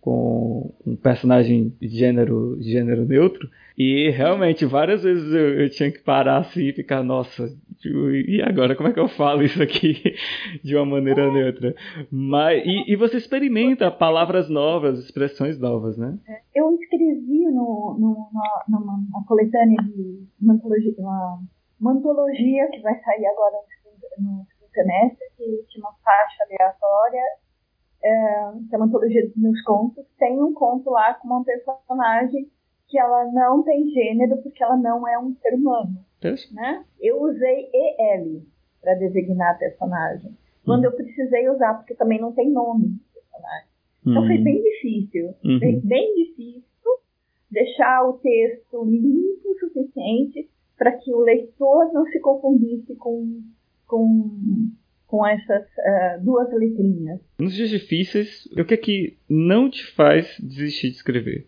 com 0.00 0.72
um 0.86 0.96
personagem 0.96 1.74
de 1.80 1.88
gênero, 1.88 2.56
de 2.58 2.70
gênero 2.70 3.04
neutro. 3.04 3.48
E 3.76 4.10
realmente, 4.10 4.64
várias 4.64 5.02
vezes 5.02 5.32
eu, 5.32 5.60
eu 5.60 5.70
tinha 5.70 5.90
que 5.90 6.00
parar 6.00 6.38
assim 6.38 6.64
e 6.64 6.72
ficar, 6.72 7.02
nossa, 7.02 7.48
e 7.84 8.42
agora 8.42 8.74
como 8.74 8.88
é 8.88 8.92
que 8.92 8.98
eu 8.98 9.08
falo 9.08 9.42
isso 9.42 9.62
aqui 9.62 10.02
de 10.64 10.74
uma 10.74 10.84
maneira 10.84 11.32
neutra? 11.32 11.74
Mas, 12.10 12.62
e, 12.64 12.92
e 12.92 12.96
você 12.96 13.16
experimenta 13.18 13.90
palavras 13.90 14.48
novas, 14.48 14.98
expressões 14.98 15.58
novas, 15.58 15.96
né? 15.96 16.18
Eu 16.54 16.72
escrevi 16.74 17.44
no, 17.46 17.96
no, 17.98 18.30
numa, 18.68 19.24
coletânea 19.26 19.76
de 19.82 20.26
uma 20.40 20.54
antologia, 20.54 20.94
uma, 20.98 21.40
uma 21.80 21.92
antologia 21.92 22.68
que 22.72 22.80
vai 22.80 22.98
sair 23.00 23.26
agora 23.26 23.56
no 23.56 24.18
segundo- 24.18 24.46
semestre, 24.72 25.26
que 25.36 25.64
chama 25.72 25.90
Faixa 26.04 26.44
Aleatória, 26.44 27.22
é, 28.02 28.52
que 28.68 28.74
é 28.74 28.76
uma 28.78 28.86
antologia 28.86 29.26
dos 29.26 29.36
meus 29.36 29.60
contos. 29.62 30.04
Tem 30.18 30.40
um 30.42 30.52
conto 30.52 30.90
lá 30.90 31.14
com 31.14 31.28
uma 31.28 31.44
personagem 31.44 32.48
que 32.88 32.98
ela 32.98 33.30
não 33.32 33.62
tem 33.62 33.88
gênero 33.90 34.38
porque 34.42 34.62
ela 34.62 34.76
não 34.76 35.06
é 35.06 35.18
um 35.18 35.34
ser 35.36 35.54
humano 35.54 35.98
né? 36.52 36.84
Eu 37.00 37.22
usei 37.22 37.70
EL 37.72 38.42
para 38.80 38.94
designar 38.94 39.54
a 39.54 39.58
personagem. 39.58 40.36
Quando 40.64 40.84
eu 40.84 40.92
precisei 40.92 41.48
usar, 41.48 41.74
porque 41.74 41.94
também 41.94 42.20
não 42.20 42.32
tem 42.32 42.50
nome 42.50 42.98
personagem. 43.14 43.68
Então 44.06 44.26
foi 44.26 44.38
Hum, 44.38 44.44
bem 44.44 44.62
difícil, 44.62 45.34
Uhum. 45.44 45.58
bem, 45.58 45.80
bem 45.80 46.14
difícil 46.14 46.64
deixar 47.50 48.04
o 48.06 48.14
texto 48.14 48.84
limpo 48.84 49.48
o 49.50 49.58
suficiente 49.58 50.48
para 50.76 50.92
que 50.92 51.12
o 51.12 51.20
leitor 51.20 51.92
não 51.92 52.04
se 52.06 52.20
confundisse 52.20 52.94
com, 52.96 53.42
com, 53.86 54.30
com 55.08 55.26
essas 55.26 55.64
ah, 55.78 56.18
duas 56.20 56.52
letrinhas. 56.52 57.18
Nos 57.40 57.54
dias 57.54 57.70
difíceis, 57.70 58.46
o 58.56 58.64
que 58.64 58.74
é 58.74 58.76
que 58.76 59.18
não 59.28 59.68
te 59.68 59.84
faz 59.94 60.36
desistir 60.38 60.90
de 60.90 60.96
escrever? 60.96 61.46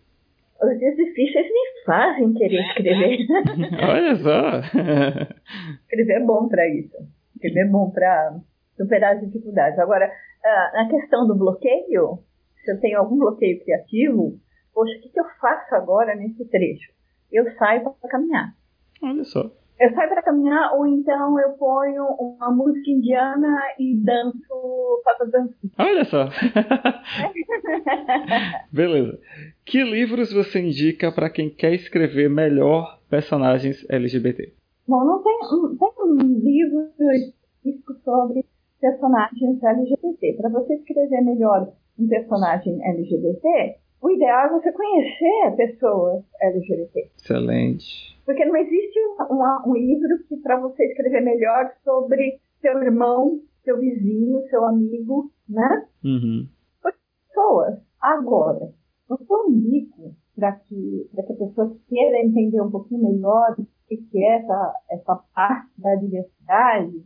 Os 0.61 0.77
dias 0.77 0.95
difíceis 0.95 1.45
me 1.45 1.83
fazem 1.85 2.33
querer 2.33 2.59
escrever. 2.67 3.19
Olha 3.87 4.15
só. 4.15 4.59
escrever 5.83 6.13
é 6.13 6.25
bom 6.25 6.49
para 6.49 6.67
isso. 6.67 6.97
Escrever 7.35 7.67
é 7.67 7.69
bom 7.69 7.89
para 7.91 8.39
superar 8.75 9.15
as 9.15 9.21
dificuldades. 9.21 9.77
Agora, 9.79 10.07
uh, 10.07 10.77
na 10.77 10.89
questão 10.89 11.27
do 11.27 11.35
bloqueio, 11.35 12.19
se 12.63 12.71
eu 12.71 12.79
tenho 12.79 12.99
algum 12.99 13.17
bloqueio 13.17 13.63
criativo, 13.63 14.39
poxa, 14.73 14.97
o 14.97 15.01
que, 15.01 15.09
que 15.09 15.19
eu 15.19 15.25
faço 15.39 15.75
agora 15.75 16.15
nesse 16.15 16.45
trecho? 16.45 16.91
Eu 17.31 17.45
saio 17.57 17.83
para 17.83 18.09
caminhar. 18.09 18.55
Olha 19.03 19.23
só. 19.23 19.51
Eu 19.81 19.91
saio 19.95 20.09
para 20.09 20.21
caminhar 20.21 20.75
ou 20.75 20.85
então 20.85 21.39
eu 21.39 21.53
ponho 21.53 22.05
uma 22.05 22.51
música 22.51 22.91
indiana 22.91 23.57
e 23.79 23.97
danço, 23.97 25.01
faço 25.03 25.25
dança. 25.31 25.55
Olha 25.79 26.05
só. 26.05 26.29
Beleza. 28.71 29.19
Que 29.65 29.83
livros 29.83 30.31
você 30.31 30.59
indica 30.59 31.11
para 31.11 31.31
quem 31.31 31.49
quer 31.49 31.73
escrever 31.73 32.29
melhor 32.29 32.99
personagens 33.09 33.83
LGBT? 33.89 34.53
Bom, 34.87 35.03
não 35.03 35.23
tem, 35.23 35.39
não 35.49 35.75
tem 35.75 35.89
um 35.99 36.39
livro 36.39 36.91
específico 36.99 37.95
sobre 38.05 38.45
personagens 38.79 39.63
LGBT. 39.63 40.33
Para 40.33 40.49
você 40.49 40.75
escrever 40.75 41.21
melhor 41.21 41.73
um 41.97 42.07
personagem 42.07 42.79
LGBT, 42.85 43.77
o 44.01 44.09
ideal 44.09 44.47
é 44.47 44.49
você 44.49 44.71
conhecer 44.71 45.55
pessoas 45.55 46.23
LGBT. 46.41 47.11
Excelente. 47.17 48.19
Porque 48.25 48.43
não 48.45 48.55
existe 48.55 48.99
uma, 49.29 49.63
um 49.67 49.75
livro 49.75 50.17
que 50.27 50.37
para 50.37 50.59
você 50.59 50.83
escrever 50.85 51.21
melhor 51.21 51.71
sobre 51.83 52.39
seu 52.61 52.81
irmão, 52.81 53.39
seu 53.63 53.79
vizinho, 53.79 54.41
seu 54.49 54.65
amigo, 54.65 55.31
né? 55.47 55.87
Uhum. 56.03 56.47
Pessoas. 56.81 57.79
Agora, 58.01 58.73
o 59.07 59.17
que 59.17 59.31
eu 59.31 59.49
indico 59.49 60.15
para 60.35 60.53
que, 60.53 61.09
que 61.13 61.19
a 61.19 61.35
pessoa 61.35 61.77
queira 61.87 62.25
entender 62.25 62.61
um 62.61 62.71
pouquinho 62.71 63.03
melhor 63.03 63.55
o 63.59 63.65
que 63.87 64.23
é 64.23 64.37
essa, 64.37 64.73
essa 64.89 65.15
parte 65.35 65.69
da 65.77 65.95
diversidade, 65.95 67.03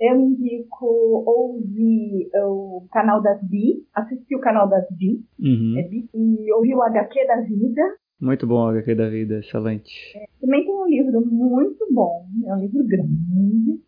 eu 0.00 0.20
indico 0.20 0.86
ouvir 1.26 2.30
o 2.34 2.86
canal 2.92 3.22
das 3.22 3.42
Bi, 3.42 3.84
assistir 3.94 4.36
o 4.36 4.40
canal 4.40 4.68
das 4.68 4.86
Bi, 4.90 5.24
uhum. 5.38 5.78
é 5.78 5.82
Bi 5.82 6.08
e 6.14 6.52
ouvir 6.52 6.74
o 6.74 6.82
HQ 6.82 7.26
da 7.26 7.40
Vida. 7.40 7.82
Muito 8.20 8.46
bom 8.46 8.64
o 8.64 8.68
HQ 8.68 8.94
da 8.94 9.08
Vida, 9.08 9.38
excelente. 9.38 10.16
É, 10.16 10.26
também 10.40 10.64
tem 10.64 10.74
um 10.74 10.86
livro 10.86 11.20
muito 11.24 11.86
bom, 11.92 12.26
é 12.46 12.54
um 12.54 12.60
livro 12.60 12.86
grande, 12.86 13.80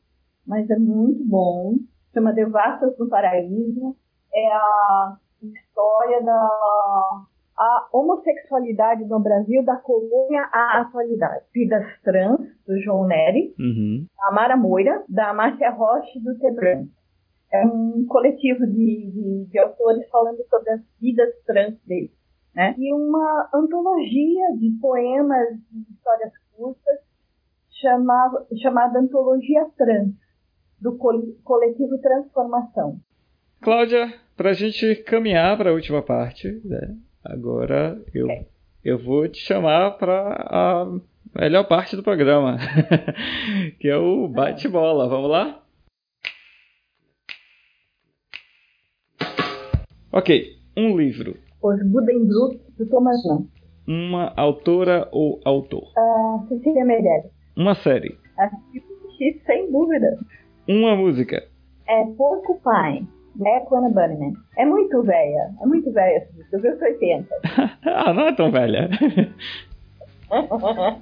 mas 0.47 0.69
é 0.71 0.79
muito 0.79 1.25
bom, 1.25 1.77
chama 2.13 2.33
Devastas 2.33 2.97
do 2.97 3.09
Paraíso. 3.09 3.97
É 4.33 4.53
a 4.53 5.17
história 5.43 6.23
da 6.23 7.25
a 7.59 7.89
homossexualidade 7.93 9.05
no 9.05 9.19
Brasil 9.19 9.65
da 9.65 9.77
colônia 9.77 10.49
à 10.53 10.81
atualidade. 10.81 11.45
Vidas 11.53 11.85
Trans, 12.03 12.41
do 12.65 12.81
João 12.81 13.07
Neri, 13.07 13.53
uhum. 13.59 14.07
a 14.21 14.33
Mara 14.33 14.57
Moira, 14.57 15.05
da 15.09 15.35
Márcia 15.35 15.71
Roche, 15.71 16.21
do 16.21 16.39
Tebran. 16.39 16.87
É 17.53 17.67
um 17.67 18.07
coletivo 18.07 18.65
de, 18.67 19.11
de, 19.11 19.47
de, 19.51 19.59
autores 19.59 20.09
falando 20.11 20.39
sobre 20.49 20.71
as 20.71 20.81
vidas 21.01 21.31
trans 21.47 21.75
deles. 21.85 22.13
Né? 22.55 22.75
E 22.79 22.93
uma 22.93 23.49
antologia 23.53 24.57
de 24.59 24.71
poemas 24.81 25.49
de 25.71 25.93
histórias 25.93 26.33
curtas 26.55 26.99
chamava, 27.81 28.47
chamada 28.61 29.01
Antologia 29.01 29.67
Trans, 29.77 30.15
do 30.81 30.97
coletivo 31.43 31.99
Transformação. 31.99 33.01
Cláudia, 33.61 34.13
para 34.37 34.51
a 34.51 34.55
gente 34.55 34.95
caminhar 35.03 35.57
para 35.57 35.71
a 35.71 35.75
última 35.75 36.03
parte, 36.03 36.61
né? 36.65 36.97
Agora 37.29 38.03
eu, 38.15 38.27
eu 38.83 38.99
vou 38.99 39.29
te 39.29 39.39
chamar 39.39 39.99
para 39.99 40.47
a 40.49 40.99
melhor 41.39 41.69
parte 41.69 41.95
do 41.95 42.03
programa, 42.03 42.57
que 43.79 43.87
é 43.87 43.97
o 43.99 44.27
bate-bola. 44.27 45.07
Vamos 45.11 45.31
lá? 45.31 45.63
Ok, 50.11 50.57
um 50.75 50.97
livro. 50.97 51.37
Os 51.63 51.83
Buddenbrook, 51.87 52.59
do 52.79 52.87
Thomas 52.87 53.23
Mann. 53.27 53.47
Uma 53.87 54.33
autora 54.35 55.07
ou 55.13 55.39
autor? 55.45 55.93
Uh, 55.99 56.49
Cecília 56.49 56.85
Meirelles. 56.85 57.31
Uma 57.55 57.75
série. 57.75 58.19
Assisti 58.39 59.43
sem 59.45 59.71
dúvida. 59.71 60.19
Uma 60.67 60.97
música. 60.97 61.47
É 61.87 62.05
Porcupine. 62.17 63.07
Echo 63.47 63.77
and 63.77 63.93
Bunnyman. 63.93 64.35
É 64.57 64.65
muito 64.65 65.03
velha. 65.03 65.51
É 65.61 65.67
muito 65.67 65.93
velha 65.93 66.17
essa 66.17 66.33
música. 66.33 66.57
Eu 66.57 66.61
vi 66.61 66.69
os 66.69 66.83
80. 66.83 67.35
ah, 67.87 68.13
não 68.13 68.29
é 68.29 68.35
tão 68.35 68.51
velha. 68.51 68.89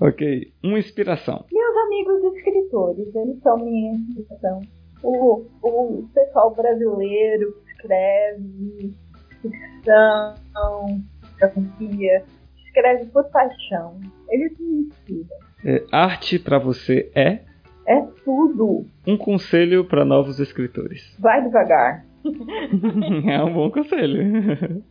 ok. 0.00 0.52
Uma 0.62 0.78
inspiração. 0.78 1.44
Meus 1.52 1.76
amigos 1.86 2.36
escritores, 2.36 3.14
eles 3.14 3.40
são 3.42 3.58
minha 3.58 3.92
inspiração. 3.94 4.60
O, 5.02 5.44
o 5.62 6.08
pessoal 6.14 6.54
brasileiro 6.54 7.52
que 7.52 7.72
escreve 7.72 8.94
ficção, 9.42 10.34
fotografia, 11.40 12.24
escreve 12.64 13.06
por 13.06 13.24
paixão. 13.30 14.00
Eles 14.30 14.58
me 14.58 14.86
inspiram. 14.86 15.36
É, 15.64 15.84
arte 15.92 16.38
para 16.38 16.58
você 16.58 17.10
é? 17.14 17.40
É 17.86 18.00
tudo. 18.24 18.86
Um 19.06 19.16
conselho 19.16 19.84
para 19.84 20.04
novos 20.04 20.38
escritores. 20.38 21.16
Vai 21.18 21.42
devagar. 21.42 22.04
é 23.28 23.42
um 23.42 23.52
bom 23.52 23.70
conselho. 23.70 24.82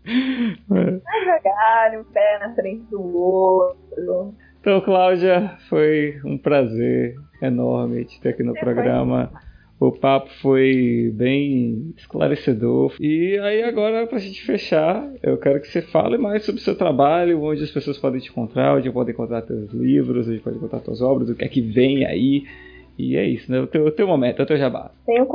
Vai 0.67 1.01
devagar, 1.19 1.99
um 1.99 2.03
pé 2.05 2.39
na 2.39 2.53
frente 2.53 2.83
do 2.89 3.01
outro. 3.01 4.35
Então, 4.59 4.79
Cláudia, 4.81 5.57
foi 5.69 6.19
um 6.23 6.37
prazer 6.37 7.15
enorme 7.41 8.05
te 8.05 8.19
ter 8.21 8.29
aqui 8.29 8.43
no 8.43 8.55
é, 8.55 8.59
programa. 8.59 9.31
O 9.79 9.91
papo 9.91 10.29
foi 10.41 11.11
bem 11.15 11.91
esclarecedor. 11.97 12.93
E 12.99 13.39
aí, 13.39 13.63
agora, 13.63 14.05
para 14.05 14.17
a 14.17 14.21
gente 14.21 14.45
fechar, 14.45 15.11
eu 15.23 15.39
quero 15.39 15.59
que 15.59 15.67
você 15.67 15.81
fale 15.81 16.19
mais 16.19 16.43
sobre 16.43 16.61
o 16.61 16.63
seu 16.63 16.77
trabalho, 16.77 17.41
onde 17.41 17.63
as 17.63 17.71
pessoas 17.71 17.97
podem 17.97 18.21
te 18.21 18.29
encontrar, 18.29 18.75
onde 18.77 18.91
podem 18.91 19.11
encontrar 19.11 19.41
seus 19.41 19.71
livros, 19.71 20.27
onde 20.27 20.37
podem 20.37 20.59
encontrar 20.59 20.81
suas 20.81 21.01
obras, 21.01 21.29
o 21.29 21.35
que 21.35 21.43
é 21.43 21.47
que 21.47 21.61
vem 21.61 22.05
aí. 22.05 22.43
E 23.01 23.17
é 23.17 23.23
isso, 23.23 23.51
né? 23.51 23.59
O 23.59 23.65
teu, 23.65 23.85
o 23.85 23.91
teu 23.91 24.05
momento, 24.05 24.39
é 24.39 24.43
o 24.43 24.47
teu 24.47 24.57
jabá. 24.57 24.91
Tem 25.07 25.19
um 25.19 25.25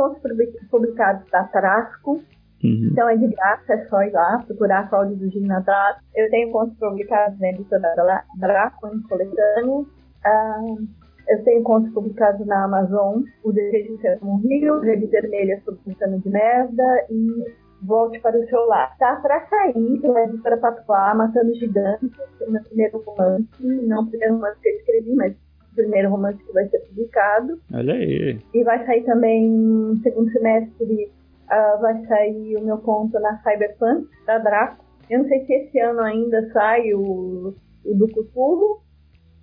publicados 0.71 1.29
da 1.31 1.43
Tarasco. 1.45 2.23
Uhum. 2.63 2.89
Então 2.93 3.09
é 3.09 3.17
de 3.17 3.27
graça, 3.27 3.73
é 3.73 3.85
só 3.87 4.03
ir 4.03 4.13
lá, 4.13 4.43
procurar 4.47 4.89
Cláudio 4.89 5.17
do 5.17 5.29
Gino 5.29 5.49
Natal. 5.49 5.97
Eu 6.15 6.31
tenho 6.31 6.51
contos 6.53 6.79
publicados 6.79 7.39
na 7.41 7.49
editora 7.49 8.23
Draco 8.39 8.87
em 8.89 9.03
coletânea. 9.03 9.73
Uh, 9.73 10.87
eu 11.29 11.43
tenho 11.43 11.63
contos 11.65 11.93
publicados 11.93 12.47
na 12.47 12.65
Amazon, 12.65 13.23
O 13.43 13.53
Desejo 13.53 13.97
de 13.97 14.01
Ser 14.01 14.19
um 14.23 14.37
Rio, 14.37 14.79
Rede 14.81 15.07
Vermelha 15.07 15.61
sobre 15.65 15.81
Pintando 15.85 16.21
de 16.21 16.31
Merda 16.31 17.07
e 17.11 17.53
Volte 17.83 18.21
para 18.21 18.39
o 18.39 18.49
Seu 18.49 18.65
Lar. 18.67 18.97
Tá 18.97 19.17
pra 19.17 19.45
sair 19.49 20.01
pela 20.01 20.23
editora 20.25 20.57
Patuá, 20.57 21.15
Matando 21.15 21.53
Gigantes, 21.55 22.11
meu 22.49 22.63
primeiro 22.63 23.03
romance, 23.05 23.47
não 23.61 24.05
o 24.05 24.07
primeiro 24.09 24.35
romance 24.35 24.61
que 24.61 24.69
eu 24.69 24.77
escrevi, 24.77 25.15
mas 25.15 25.37
primeiro 25.77 26.11
romance 26.11 26.43
que 26.43 26.53
vai 26.53 26.67
ser 26.69 26.81
publicado. 26.81 27.61
Olha 27.73 27.95
aí. 27.95 28.39
E 28.53 28.65
vai 28.65 28.85
sair 28.85 29.05
também 29.05 29.49
no 29.49 29.97
segundo 30.03 30.31
semestre, 30.33 31.11
uh, 31.45 31.81
vai 31.81 32.05
sair 32.07 32.57
o 32.57 32.65
meu 32.65 32.79
conto 32.79 33.21
na 33.21 33.39
Cyberpunk, 33.43 34.09
da 34.27 34.39
Draco. 34.39 34.85
Eu 35.09 35.21
não 35.21 35.29
sei 35.29 35.45
se 35.45 35.53
esse 35.53 35.79
ano 35.79 36.01
ainda 36.01 36.51
sai 36.53 36.93
o, 36.93 37.55
o 37.85 37.95
do 37.95 38.09
Cthulhu, 38.09 38.81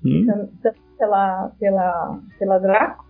hum. 0.06 0.50
pela, 0.98 1.52
pela, 1.58 2.20
pela 2.38 2.60
Draco. 2.60 3.06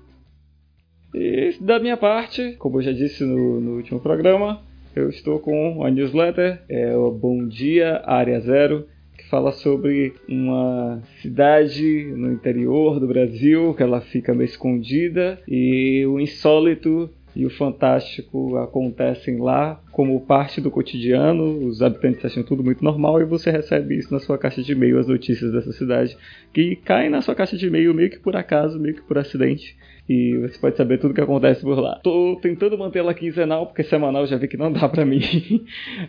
E 1.16 1.58
da 1.62 1.80
minha 1.80 1.98
parte, 1.98 2.56
como 2.58 2.78
eu 2.78 2.82
já 2.84 2.92
disse 2.92 3.24
no, 3.24 3.60
no 3.60 3.76
último 3.78 4.00
programa, 4.00 4.62
eu 4.96 5.10
estou 5.10 5.40
com 5.40 5.84
a 5.84 5.90
newsletter, 5.90 6.64
é 6.70 6.96
o 6.96 7.12
Bom 7.12 7.48
Dia 7.48 8.04
Área 8.06 8.40
Zero 8.40 8.88
fala 9.34 9.52
sobre 9.52 10.14
uma 10.30 11.02
cidade 11.22 12.06
no 12.16 12.32
interior 12.32 13.00
do 13.00 13.08
Brasil, 13.08 13.74
que 13.74 13.82
ela 13.82 14.00
fica 14.00 14.34
meio 14.34 14.46
escondida 14.46 15.42
e 15.48 16.06
o 16.06 16.20
insólito 16.20 17.10
e 17.36 17.46
o 17.46 17.50
fantástico 17.50 18.58
acontecem 18.58 19.40
lá 19.40 19.82
como 19.92 20.20
parte 20.22 20.62
do 20.62 20.72
cotidiano, 20.72 21.68
os 21.68 21.82
habitantes 21.82 22.26
acham 22.26 22.44
tudo 22.44 22.64
muito 22.64 22.84
normal 22.84 23.22
e 23.22 23.26
você 23.26 23.52
recebe 23.52 23.98
isso 23.98 24.14
na 24.14 24.20
sua 24.20 24.38
caixa 24.38 24.62
de 24.62 24.72
e-mail, 24.72 25.00
as 25.00 25.08
notícias 25.08 25.52
dessa 25.52 25.72
cidade, 25.72 26.18
que 26.54 26.76
caem 26.78 27.10
na 27.10 27.22
sua 27.22 27.36
caixa 27.36 27.58
de 27.58 27.68
e-mail 27.68 27.94
meio 27.94 28.10
que 28.10 28.20
por 28.20 28.36
acaso, 28.36 28.80
meio 28.80 28.96
que 28.96 29.02
por 29.02 29.18
acidente 29.18 29.76
e 30.08 30.38
você 30.38 30.60
pode 30.60 30.76
saber 30.76 30.98
tudo 30.98 31.12
o 31.12 31.14
que 31.14 31.22
acontece 31.22 31.62
por 31.62 31.80
lá. 31.80 32.00
Tô 32.04 32.38
tentando 32.42 32.78
manter 32.78 33.00
ela 33.00 33.14
quinzenal, 33.14 33.68
porque 33.68 33.84
semanal 33.84 34.26
já 34.28 34.38
vi 34.38 34.48
que 34.48 34.58
não 34.58 34.72
dá 34.72 34.90
pra 34.90 35.06
mim. 35.06 35.22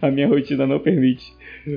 a 0.03 0.11
minha 0.11 0.27
rotina 0.27 0.67
não 0.67 0.81
permite. 0.81 1.33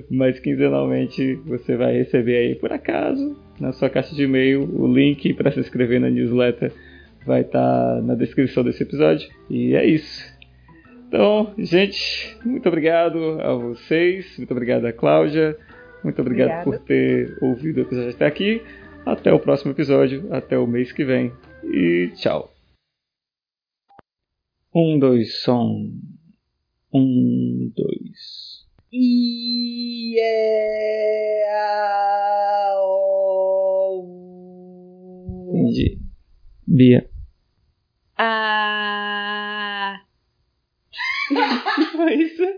Mas 0.10 0.40
quinzenalmente 0.40 1.36
você 1.46 1.78
vai 1.78 1.94
receber 1.98 2.38
aí, 2.38 2.56
por 2.56 2.72
acaso, 2.74 3.38
na 3.60 3.72
sua 3.72 3.90
caixa 3.90 4.16
de 4.16 4.24
e-mail, 4.24 4.68
o 4.74 4.92
link 4.92 5.34
para 5.36 5.52
se 5.52 5.60
inscrever 5.60 6.00
na 6.00 6.10
newsletter 6.10 6.72
vai 7.28 7.42
estar 7.42 7.60
tá 7.60 8.02
na 8.02 8.16
descrição 8.16 8.64
desse 8.64 8.82
episódio. 8.82 9.30
E 9.50 9.76
é 9.76 9.86
isso. 9.86 10.26
Então, 11.08 11.54
gente, 11.58 12.36
muito 12.44 12.68
obrigado 12.68 13.40
a 13.42 13.54
vocês, 13.54 14.36
muito 14.38 14.52
obrigado 14.52 14.86
a 14.86 14.92
Cláudia 14.94 15.58
Muito 16.04 16.22
obrigado 16.22 16.64
por 16.64 16.80
ter 16.80 17.38
ouvido 17.42 17.78
o 17.78 17.82
episódio 17.82 18.10
até 18.12 18.26
aqui. 18.26 18.62
Até 19.06 19.32
o 19.34 19.40
próximo 19.40 19.72
episódio, 19.72 20.34
até 20.34 20.58
o 20.58 20.68
mês 20.68 20.92
que 20.92 21.06
vem. 21.06 21.32
E 21.64 22.12
tchau. 22.16 22.54
Um, 24.76 25.00
dois, 25.00 25.42
som. 25.42 25.92
Um, 26.94 27.72
dois. 27.76 28.66
E 28.92 30.20
é 30.20 31.44
a 31.54 32.74
o- 32.84 34.04
Entendi. 35.54 36.00
Bia. 36.68 37.17
Ah. 38.18 40.02
Foi 41.92 42.14
isso? 42.24 42.42
eu 42.42 42.58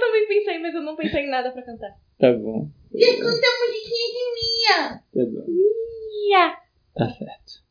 também 0.00 0.28
pensei, 0.28 0.58
mas 0.58 0.74
eu 0.74 0.82
não 0.82 0.94
pensei 0.94 1.22
em 1.22 1.30
nada 1.30 1.50
pra 1.50 1.62
cantar. 1.62 1.90
Tá 2.18 2.32
bom. 2.32 2.70
Você 2.92 3.16
canta 3.16 3.46
a 3.46 3.66
musiquinha 3.66 4.08
de 4.12 4.24
Mia. 4.34 5.02
Tá 5.12 5.24
bom. 5.30 5.46
Tá 6.94 7.08
certo. 7.10 7.64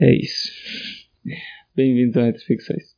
É 0.00 0.14
isso. 0.14 0.52
Bem-vindo 1.74 2.20
ao 2.20 2.26
Entre 2.26 2.44
Ficções. 2.44 2.97